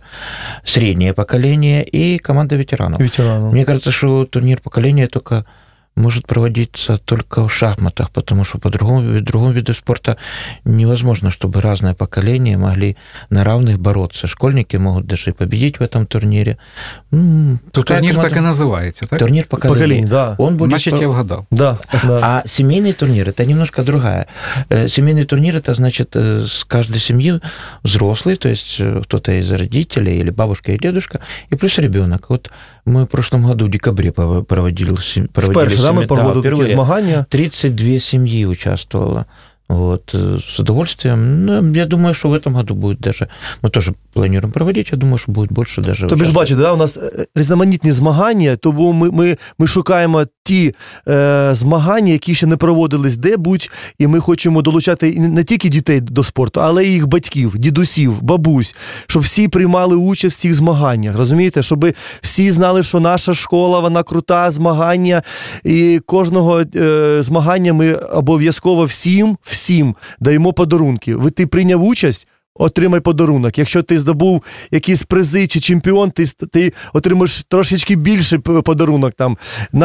среднее 0.63 1.13
поколение 1.13 1.83
и 1.83 2.17
команда 2.17 2.55
ветеранов. 2.55 2.99
Ветерану. 3.01 3.51
Мне 3.51 3.65
кажется, 3.65 3.91
что 3.91 4.25
турнир 4.25 4.59
поколения 4.61 5.07
только 5.07 5.45
может 5.95 6.25
проводиться 6.27 6.97
только 6.97 7.41
в 7.47 7.49
шахматах, 7.53 8.09
потому 8.09 8.45
что 8.45 8.57
по 8.57 8.69
другому, 8.69 8.99
в 9.01 9.21
другом 9.21 9.51
виду 9.51 9.73
спорта 9.73 10.15
невозможно, 10.65 11.29
чтобы 11.31 11.61
разные 11.61 11.93
поколения 11.93 12.57
могли 12.57 12.95
на 13.29 13.43
равных 13.43 13.79
бороться. 13.79 14.27
Школьники 14.27 14.77
могут 14.77 15.05
даже 15.07 15.29
и 15.31 15.33
победить 15.33 15.79
в 15.79 15.83
этом 15.83 16.05
турнире. 16.05 16.57
М, 17.13 17.59
То 17.71 17.81
какая 17.81 17.97
турнір 17.99 18.15
команда? 18.15 18.29
так 18.29 18.37
і 18.37 18.41
називається, 18.41 19.05
так? 19.05 19.19
Турнир 19.19 19.45
поколения. 19.45 19.75
Поколінь, 19.79 20.07
да. 20.07 20.35
Он 20.37 20.55
будет 20.57 20.69
Значить, 20.71 20.93
по- 20.93 21.01
я 21.01 21.07
вгадав. 21.07 21.45
Да, 21.51 21.77
да. 22.03 22.19
а 22.21 22.47
семейный 22.47 22.93
турнир 22.93 23.27
это 23.29 23.45
немножко 23.45 23.83
другая. 23.83 24.25
Э, 24.69 24.87
Семейный 24.87 25.25
турнир 25.25 25.55
это 25.55 25.73
значит 25.73 26.15
э, 26.15 26.45
с 26.47 26.63
каждой 26.63 26.99
семьи 26.99 27.39
взрослый, 27.83 28.35
то 28.35 28.49
есть 28.49 28.77
э, 28.79 29.01
кто-то 29.03 29.31
из 29.31 29.51
родителей 29.51 30.19
или 30.21 30.29
бабушка 30.31 30.71
и 30.71 30.77
дедушка, 30.77 31.19
и 31.53 31.55
плюс 31.57 31.77
ребенок. 31.79 32.29
Вот 32.29 32.49
мы 32.85 33.03
в 33.03 33.07
прошлом 33.07 33.47
году 33.47 33.65
в 33.65 33.69
декабре 33.69 34.09
пов- 34.11 34.43
проводили, 34.43 34.95
сем- 35.01 35.27
проводили 35.27 35.82
Вперше 35.83 35.83
да, 35.83 35.91
ми 35.91 36.01
семей- 36.01 36.07
проводили 36.07 36.43
такі 36.43 36.55
впервые. 36.55 36.73
змагання. 36.73 37.25
32 37.29 37.99
семьи 37.99 38.45
участвовало. 38.45 39.25
Вот, 39.69 40.15
э, 40.15 40.39
с 40.39 40.59
удовольствием. 40.59 41.45
Ну, 41.45 41.73
я 41.73 41.85
думаю, 41.85 42.13
что 42.13 42.29
в 42.29 42.33
этом 42.33 42.53
году 42.53 42.73
будет 42.73 42.99
даже... 42.99 43.27
Мы 43.61 43.69
тоже 43.69 43.93
планируем 44.13 44.51
проводить, 44.51 44.91
я 44.91 44.97
думаю, 44.97 45.17
что 45.17 45.31
будет 45.31 45.51
больше 45.51 45.81
даже... 45.81 46.07
Тобі 46.07 46.25
ж 46.25 46.31
участников. 46.31 46.41
бачите, 46.41 46.61
да, 46.61 46.73
у 46.73 46.77
нас 46.77 46.97
е, 46.97 47.25
різноманітні 47.35 47.91
змагання, 47.91 48.55
тому 48.55 48.93
ми, 48.93 49.11
ми, 49.11 49.37
ми 49.59 49.67
шукаємо 49.67 50.25
ті 50.44 50.74
е, 51.08 51.48
змагання, 51.52 52.12
які 52.12 52.34
ще 52.34 52.46
не 52.46 52.56
проводились 52.56 53.16
де-будь, 53.16 53.70
і 53.98 54.06
ми 54.06 54.20
хочемо 54.20 54.62
долучати 54.62 55.20
не 55.20 55.44
тільки 55.44 55.68
дітей 55.68 56.00
до 56.00 56.24
спорту, 56.24 56.60
але 56.60 56.84
й 56.84 56.92
їх 56.92 57.06
батьків, 57.06 57.52
дідусів, 57.56 58.22
бабусь, 58.22 58.76
щоб 59.06 59.22
всі 59.22 59.48
приймали 59.48 59.96
участь 59.96 60.36
в 60.36 60.40
цих 60.40 60.54
змаганнях. 60.54 61.16
Розумієте, 61.16 61.62
щоб 61.62 61.86
всі 62.20 62.50
знали, 62.50 62.82
що 62.82 63.00
наша 63.00 63.34
школа 63.34 63.80
вона 63.80 64.02
крута, 64.02 64.50
змагання, 64.50 65.22
і 65.64 66.00
кожного 66.06 66.62
е, 66.76 67.18
змагання 67.22 67.72
ми 67.72 67.94
обов'язково 67.94 68.84
всім, 68.84 69.36
всім 69.42 69.94
даємо 70.20 70.52
подарунки. 70.52 71.16
Ви 71.16 71.30
ти 71.30 71.46
прийняв 71.46 71.84
участь. 71.84 72.28
Отримай 72.56 73.00
подарунок. 73.00 73.58
Якщо 73.58 73.82
ти 73.82 73.98
здобув 73.98 74.42
якісь 74.70 75.02
призи 75.02 75.46
чи 75.46 75.60
чемпіон, 75.60 76.10
ти, 76.10 76.26
ти 76.26 76.72
отримаєш 76.92 77.44
трошечки 77.48 77.96
більше 77.96 78.38
подарунок. 78.38 79.12
Там 79.12 79.38
е, 79.74 79.76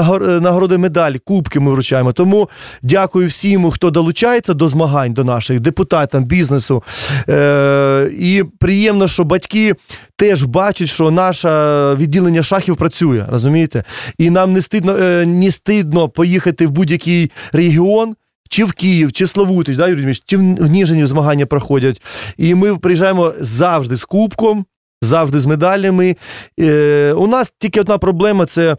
нагороди 0.41 0.77
медалі, 0.77 1.19
кубки 1.19 1.59
ми 1.59 1.71
вручаємо. 1.71 2.13
Тому 2.13 2.49
дякую 2.83 3.27
всім, 3.27 3.71
хто 3.71 3.91
долучається 3.91 4.53
до 4.53 4.67
змагань, 4.67 5.13
до 5.13 5.23
наших 5.23 5.59
депутатам, 5.59 6.23
бізнесу. 6.23 6.83
Е, 7.29 8.11
і 8.19 8.43
приємно, 8.59 9.07
що 9.07 9.23
батьки 9.23 9.75
теж 10.15 10.43
бачать, 10.43 10.89
що 10.89 11.11
наше 11.11 11.49
відділення 11.95 12.43
шахів 12.43 12.75
працює. 12.75 13.25
Розумієте? 13.27 13.83
І 14.17 14.29
нам 14.29 14.53
не 14.53 14.61
стидно, 14.61 14.97
е, 14.97 15.25
не 15.25 15.51
стидно 15.51 16.09
поїхати 16.09 16.67
в 16.67 16.71
будь-який 16.71 17.31
регіон. 17.51 18.15
Чи 18.49 18.63
в 18.63 18.73
Київ, 18.73 19.11
чи 19.11 19.27
Славутич, 19.27 19.75
да, 19.75 19.87
Юрій 19.87 20.13
чи 20.25 20.37
в 20.37 20.69
Ніжині 20.69 21.05
змагання 21.05 21.45
проходять. 21.45 22.01
І 22.37 22.55
ми 22.55 22.77
приїжджаємо 22.77 23.33
завжди 23.39 23.95
з 23.95 24.05
кубком, 24.05 24.65
завжди 25.01 25.39
з 25.39 25.45
медалями. 25.45 26.15
Е, 26.59 27.13
у 27.13 27.27
нас 27.27 27.53
тільки 27.59 27.81
одна 27.81 27.97
проблема 27.97 28.45
це. 28.45 28.77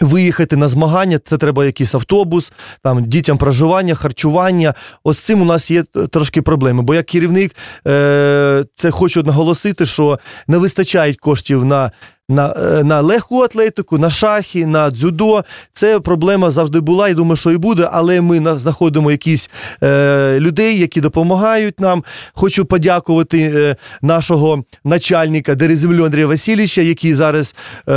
Виїхати 0.00 0.56
на 0.56 0.68
змагання, 0.68 1.18
це 1.24 1.38
треба 1.38 1.64
якийсь 1.64 1.94
автобус, 1.94 2.52
там 2.82 3.04
дітям 3.04 3.38
проживання, 3.38 3.94
харчування. 3.94 4.74
Ось 5.04 5.18
цим 5.18 5.42
у 5.42 5.44
нас 5.44 5.70
є 5.70 5.82
трошки 6.10 6.42
проблеми. 6.42 6.82
Бо 6.82 6.94
як 6.94 7.06
керівник, 7.06 7.56
е, 7.86 8.64
це 8.74 8.90
хочу 8.90 9.22
наголосити, 9.22 9.86
що 9.86 10.18
не 10.48 10.58
вистачає 10.58 11.14
коштів 11.14 11.64
на, 11.64 11.90
на, 12.28 12.54
е, 12.56 12.84
на 12.84 13.00
легку 13.00 13.42
атлетику, 13.42 13.98
на 13.98 14.10
шахи, 14.10 14.66
на 14.66 14.90
дзюдо. 14.90 15.44
Це 15.72 16.00
проблема 16.00 16.50
завжди 16.50 16.80
була, 16.80 17.08
і 17.08 17.14
думаю, 17.14 17.36
що 17.36 17.50
і 17.50 17.56
буде. 17.56 17.88
Але 17.92 18.20
ми 18.20 18.58
знаходимо 18.58 19.10
якісь 19.10 19.50
е, 19.82 20.40
людей, 20.40 20.78
які 20.78 21.00
допомагають 21.00 21.80
нам. 21.80 22.04
Хочу 22.32 22.64
подякувати 22.64 23.52
е, 23.56 23.76
нашого 24.02 24.64
начальника 24.84 25.54
Дереземлю 25.54 26.04
Андрія 26.04 26.26
Васильовича, 26.26 26.82
який 26.82 27.14
зараз 27.14 27.54
е, 27.88 27.92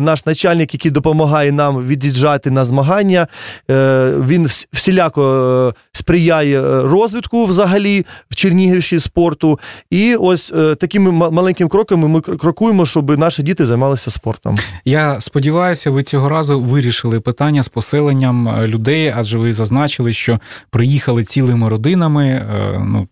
наш 0.00 0.26
начальник, 0.26 0.74
який 0.74 0.90
допомагає 0.90 1.52
нам 1.52 1.86
від'їжджати 1.86 2.50
на 2.50 2.64
змагання. 2.64 3.26
Е, 3.70 4.12
він 4.28 4.48
всіляко 4.72 5.22
е, 5.68 5.80
сприяє 5.92 6.62
е, 6.62 6.82
розвитку 6.82 7.44
взагалі 7.44 8.06
в 8.30 8.34
Чернігівщині 8.34 9.00
спорту. 9.00 9.58
І 9.90 10.16
ось 10.16 10.52
е, 10.56 10.74
такими 10.74 11.30
маленькими 11.30 11.70
кроками 11.70 12.08
ми 12.08 12.20
крокуємо, 12.20 12.86
щоб 12.86 13.18
наші 13.18 13.42
діти 13.42 13.66
займалися 13.72 14.10
спортом. 14.10 14.56
Я 14.84 15.20
сподіваюся, 15.20 15.90
ви 15.90 16.02
цього 16.02 16.28
разу 16.28 16.60
вирішили 16.60 17.20
питання 17.20 17.62
з 17.62 17.68
поселенням 17.68 18.48
е, 18.48 18.66
людей, 18.66 19.14
адже 19.16 19.38
ви 19.38 19.52
зазначили, 19.52 20.12
що 20.12 20.38
приїхали 20.70 21.22
цілими 21.22 21.68
родинами. 21.68 22.26
е, 22.26 22.82
Ну, 22.84 23.08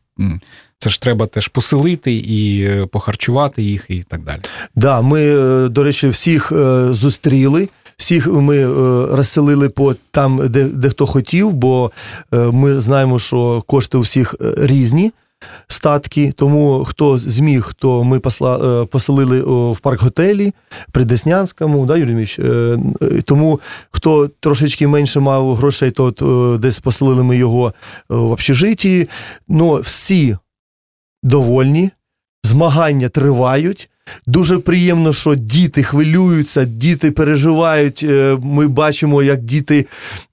це 0.78 0.90
ж 0.90 1.00
треба 1.02 1.26
теж 1.26 1.48
поселити 1.48 2.12
і 2.14 2.62
е, 2.62 2.86
похарчувати 2.86 3.62
їх, 3.62 3.84
і 3.88 4.02
так 4.02 4.22
далі. 4.24 4.40
Да, 4.74 5.00
ми, 5.00 5.20
до 5.68 5.82
речі, 5.82 6.08
всіх 6.08 6.52
зустріли. 6.90 7.68
Всіх 7.96 8.26
ми 8.26 8.66
розселили 9.14 9.68
по 9.68 9.94
там, 10.10 10.48
де, 10.48 10.64
де 10.64 10.88
хто 10.88 11.06
хотів, 11.06 11.52
бо 11.52 11.90
ми 12.32 12.80
знаємо, 12.80 13.18
що 13.18 13.62
кошти 13.66 13.98
у 13.98 14.00
всіх 14.00 14.34
різні 14.56 15.12
статки. 15.68 16.32
Тому 16.36 16.84
хто 16.84 17.18
зміг, 17.18 17.72
то 17.78 18.04
ми 18.04 18.20
посла, 18.20 18.82
е, 18.82 18.86
поселили 18.86 19.40
в 19.72 19.80
парк-готелі 19.80 20.52
при 20.92 21.04
Деснянському, 21.04 21.86
да, 21.86 21.96
Юрій 21.96 22.14
Міч? 22.14 22.38
Е, 22.38 22.78
е, 23.02 23.22
тому 23.22 23.60
хто 23.90 24.28
трошечки 24.40 24.86
менше 24.86 25.20
мав 25.20 25.54
грошей, 25.54 25.90
то 25.90 26.08
е, 26.08 26.58
десь 26.58 26.80
поселили 26.80 27.22
ми 27.22 27.36
його 27.36 27.68
е, 27.68 27.72
в 28.08 28.30
общежитті. 28.30 29.08
Ну, 29.48 29.74
всі 29.76 30.36
довольні, 31.22 31.90
змагання 32.44 33.08
тривають. 33.08 33.90
Дуже 34.26 34.58
приємно, 34.58 35.12
що 35.12 35.34
діти 35.34 35.82
хвилюються, 35.82 36.64
діти 36.64 37.10
переживають. 37.10 38.04
Е, 38.08 38.38
Ми 38.42 38.68
бачимо, 38.68 39.22
як 39.22 39.42
діти 39.42 39.86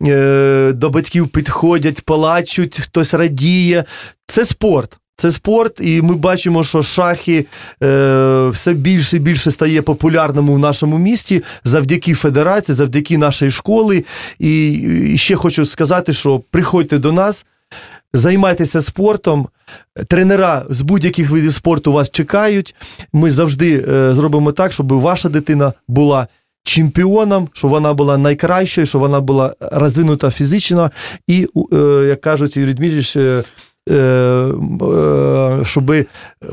е, 0.07 0.71
до 0.75 0.89
батьків 0.89 1.27
підходять, 1.27 2.01
плачуть, 2.01 2.79
хтось 2.79 3.13
радіє. 3.13 3.83
Це 4.27 4.45
спорт. 4.45 4.97
Це 5.19 5.31
спорт, 5.31 5.79
і 5.81 6.01
ми 6.01 6.15
бачимо, 6.15 6.63
що 6.63 6.81
шахи 6.81 7.45
е, 7.83 8.49
все 8.49 8.73
більше 8.73 9.17
і 9.17 9.19
більше 9.19 9.51
стає 9.51 9.81
популярним 9.81 10.49
у 10.49 10.57
нашому 10.57 10.97
місті 10.97 11.43
завдяки 11.63 12.13
федерації, 12.13 12.75
завдяки 12.75 13.17
нашій 13.17 13.51
школі. 13.51 14.05
І, 14.39 14.71
і 15.13 15.17
ще 15.17 15.35
хочу 15.35 15.65
сказати, 15.65 16.13
що 16.13 16.41
приходьте 16.51 16.97
до 16.97 17.11
нас, 17.11 17.45
займайтеся 18.13 18.81
спортом. 18.81 19.47
Тренера 20.07 20.65
з 20.69 20.81
будь-яких 20.81 21.29
видів 21.29 21.53
спорту 21.53 21.91
вас 21.93 22.11
чекають. 22.11 22.75
Ми 23.13 23.31
завжди 23.31 23.85
е, 23.89 24.13
зробимо 24.13 24.51
так, 24.51 24.71
щоб 24.71 24.93
ваша 24.93 25.29
дитина 25.29 25.73
була. 25.87 26.27
Чемпіоном, 26.63 27.49
щоб 27.53 27.71
вона 27.71 27.93
була 27.93 28.17
найкращою, 28.17 28.87
щоб 28.87 29.01
вона 29.01 29.21
була 29.21 29.55
розвинута 29.59 30.31
фізично, 30.31 30.91
і, 31.27 31.47
е, 31.73 31.77
як 32.09 32.21
кажуть, 32.21 32.57
Юрій 32.57 32.73
Дмитрич, 32.73 33.15
е, 33.15 33.19
е, 33.19 33.43
щоб 35.63 35.93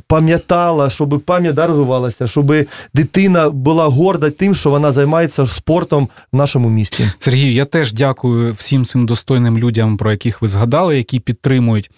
пам'ятала, 0.06 0.90
щоб 0.90 1.20
пам'ять 1.20 1.54
да, 1.54 1.66
розвивалася, 1.66 2.26
щоб 2.26 2.54
дитина 2.94 3.50
була 3.50 3.86
горда 3.86 4.30
тим, 4.30 4.54
що 4.54 4.70
вона 4.70 4.92
займається 4.92 5.46
спортом 5.46 6.08
в 6.32 6.36
нашому 6.36 6.68
місті. 6.68 7.04
Сергію, 7.18 7.52
я 7.52 7.64
теж 7.64 7.92
дякую 7.92 8.52
всім 8.52 8.84
цим 8.84 9.06
достойним 9.06 9.58
людям, 9.58 9.96
про 9.96 10.10
яких 10.10 10.42
ви 10.42 10.48
згадали, 10.48 10.96
які 10.96 11.20
підтримують 11.20 11.90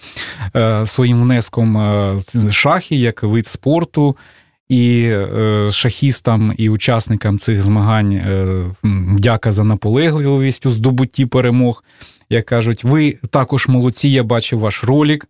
е, 0.57 0.87
своїм 0.87 1.23
внеском 1.23 1.79
е, 1.79 2.19
шахи 2.51 2.97
як 2.97 3.23
вид 3.23 3.47
спорту. 3.47 4.17
І 4.69 5.03
е, 5.03 5.69
шахістам 5.73 6.55
і 6.57 6.69
учасникам 6.71 7.39
цих 7.39 7.63
змагань 7.63 8.13
е, 8.13 8.47
дяка 9.19 9.53
за 9.53 9.65
наполегливість 9.65 10.67
у 10.67 10.71
здобутті 10.71 11.27
перемог. 11.27 11.85
Як 12.31 12.47
кажуть, 12.47 12.85
ви 12.85 13.19
також 13.31 13.69
молодці. 13.69 14.09
Я 14.09 14.23
бачив 14.23 14.59
ваш 14.59 14.85
ролик. 14.85 15.29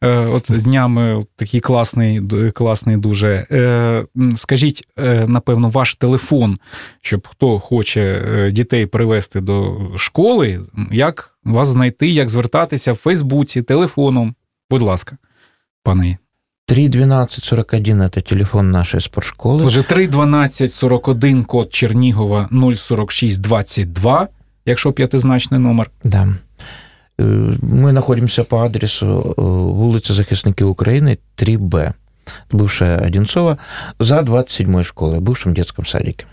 Е, 0.00 0.26
от 0.26 0.50
днями 0.50 1.24
такий 1.36 1.60
класний, 1.60 2.22
класний 2.54 2.96
дуже. 2.96 3.46
Е, 3.50 4.04
скажіть, 4.36 4.88
е, 4.98 5.24
напевно, 5.28 5.70
ваш 5.70 5.94
телефон, 5.94 6.58
щоб 7.02 7.28
хто 7.28 7.58
хоче 7.58 8.50
дітей 8.52 8.86
привезти 8.86 9.40
до 9.40 9.78
школи, 9.96 10.60
як 10.92 11.38
вас 11.44 11.68
знайти, 11.68 12.08
як 12.08 12.28
звертатися 12.28 12.92
в 12.92 12.96
Фейсбуці, 12.96 13.62
телефоном. 13.62 14.34
Будь 14.70 14.82
ласка, 14.82 15.16
пане. 15.82 16.18
31241 16.66 18.02
это 18.02 18.20
телефон 18.20 18.70
нашей 18.70 19.00
спортшколы. 19.00 19.64
Отже, 19.64 19.82
31241 19.82 21.44
код 21.44 21.74
Чернігова 21.74 22.48
04622, 22.52 24.28
якщо 24.67 24.91
п'ятизначний 24.91 25.59
номер. 25.59 25.91
Да. 26.03 26.27
Мы 27.19 27.91
находимся 27.91 28.43
по 28.43 28.57
адресу 28.57 29.33
вулиця 29.77 30.13
Захисників 30.13 30.69
України, 30.69 31.17
3Б, 31.37 31.93
бывшая 32.51 33.07
Одинцова, 33.07 33.57
за 33.99 34.21
27-й 34.21 34.83
школой, 34.83 35.19
бывшем 35.19 35.53
детском 35.53 35.85
садике. 35.85 36.25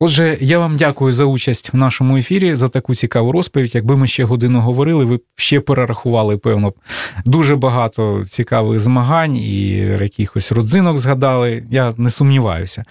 Отже, 0.00 0.38
я 0.40 0.58
вам 0.58 0.76
дякую 0.76 1.12
за 1.12 1.24
участь 1.24 1.72
в 1.72 1.76
нашому 1.76 2.16
ефірі, 2.16 2.54
за 2.54 2.68
таку 2.68 2.94
цікаву 2.94 3.32
розповідь. 3.32 3.74
Якби 3.74 3.96
ми 3.96 4.06
ще 4.06 4.24
годину 4.24 4.60
говорили, 4.60 5.04
ви 5.04 5.16
б 5.16 5.20
ще 5.36 5.60
перерахували, 5.60 6.36
певно, 6.36 6.72
дуже 7.24 7.56
багато 7.56 8.24
цікавих 8.28 8.80
змагань 8.80 9.36
і 9.36 9.68
якихось 10.00 10.52
родзинок 10.52 10.98
згадали. 10.98 11.64
Я 11.70 11.92
не 11.96 12.10
сумніваюся. 12.10 12.84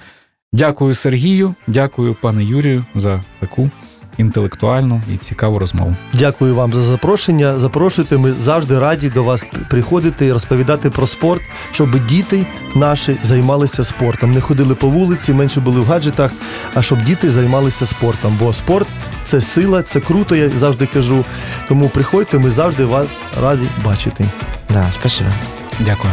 Дякую 0.53 0.93
Сергію, 0.93 1.55
дякую 1.67 2.15
пане 2.21 2.43
Юрію 2.43 2.85
за 2.95 3.23
таку 3.39 3.69
інтелектуальну 4.18 5.00
і 5.14 5.16
цікаву 5.16 5.58
розмову. 5.58 5.94
Дякую 6.14 6.54
вам 6.54 6.72
за 6.72 6.82
запрошення. 6.82 7.60
Запрошуйте, 7.60 8.18
ми 8.18 8.32
завжди 8.32 8.78
раді 8.78 9.08
до 9.08 9.22
вас 9.22 9.44
приходити 9.68 10.26
і 10.26 10.32
розповідати 10.32 10.90
про 10.90 11.06
спорт, 11.06 11.42
щоб 11.72 12.06
діти 12.06 12.46
наші 12.74 13.16
займалися 13.22 13.84
спортом, 13.84 14.30
не 14.30 14.40
ходили 14.40 14.74
по 14.74 14.88
вулиці, 14.88 15.32
менше 15.32 15.60
були 15.60 15.80
в 15.80 15.84
гаджетах, 15.84 16.30
а 16.74 16.82
щоб 16.82 17.02
діти 17.04 17.30
займалися 17.30 17.86
спортом. 17.86 18.36
Бо 18.40 18.52
спорт 18.52 18.88
це 19.24 19.40
сила, 19.40 19.82
це 19.82 20.00
круто, 20.00 20.36
я 20.36 20.48
завжди 20.48 20.86
кажу. 20.86 21.24
Тому 21.68 21.88
приходьте, 21.88 22.38
ми 22.38 22.50
завжди 22.50 22.84
вас 22.84 23.22
раді 23.42 23.66
бачити. 23.84 24.24
Да, 24.70 24.92
спасибо. 25.00 25.30
Дякую. 25.80 26.12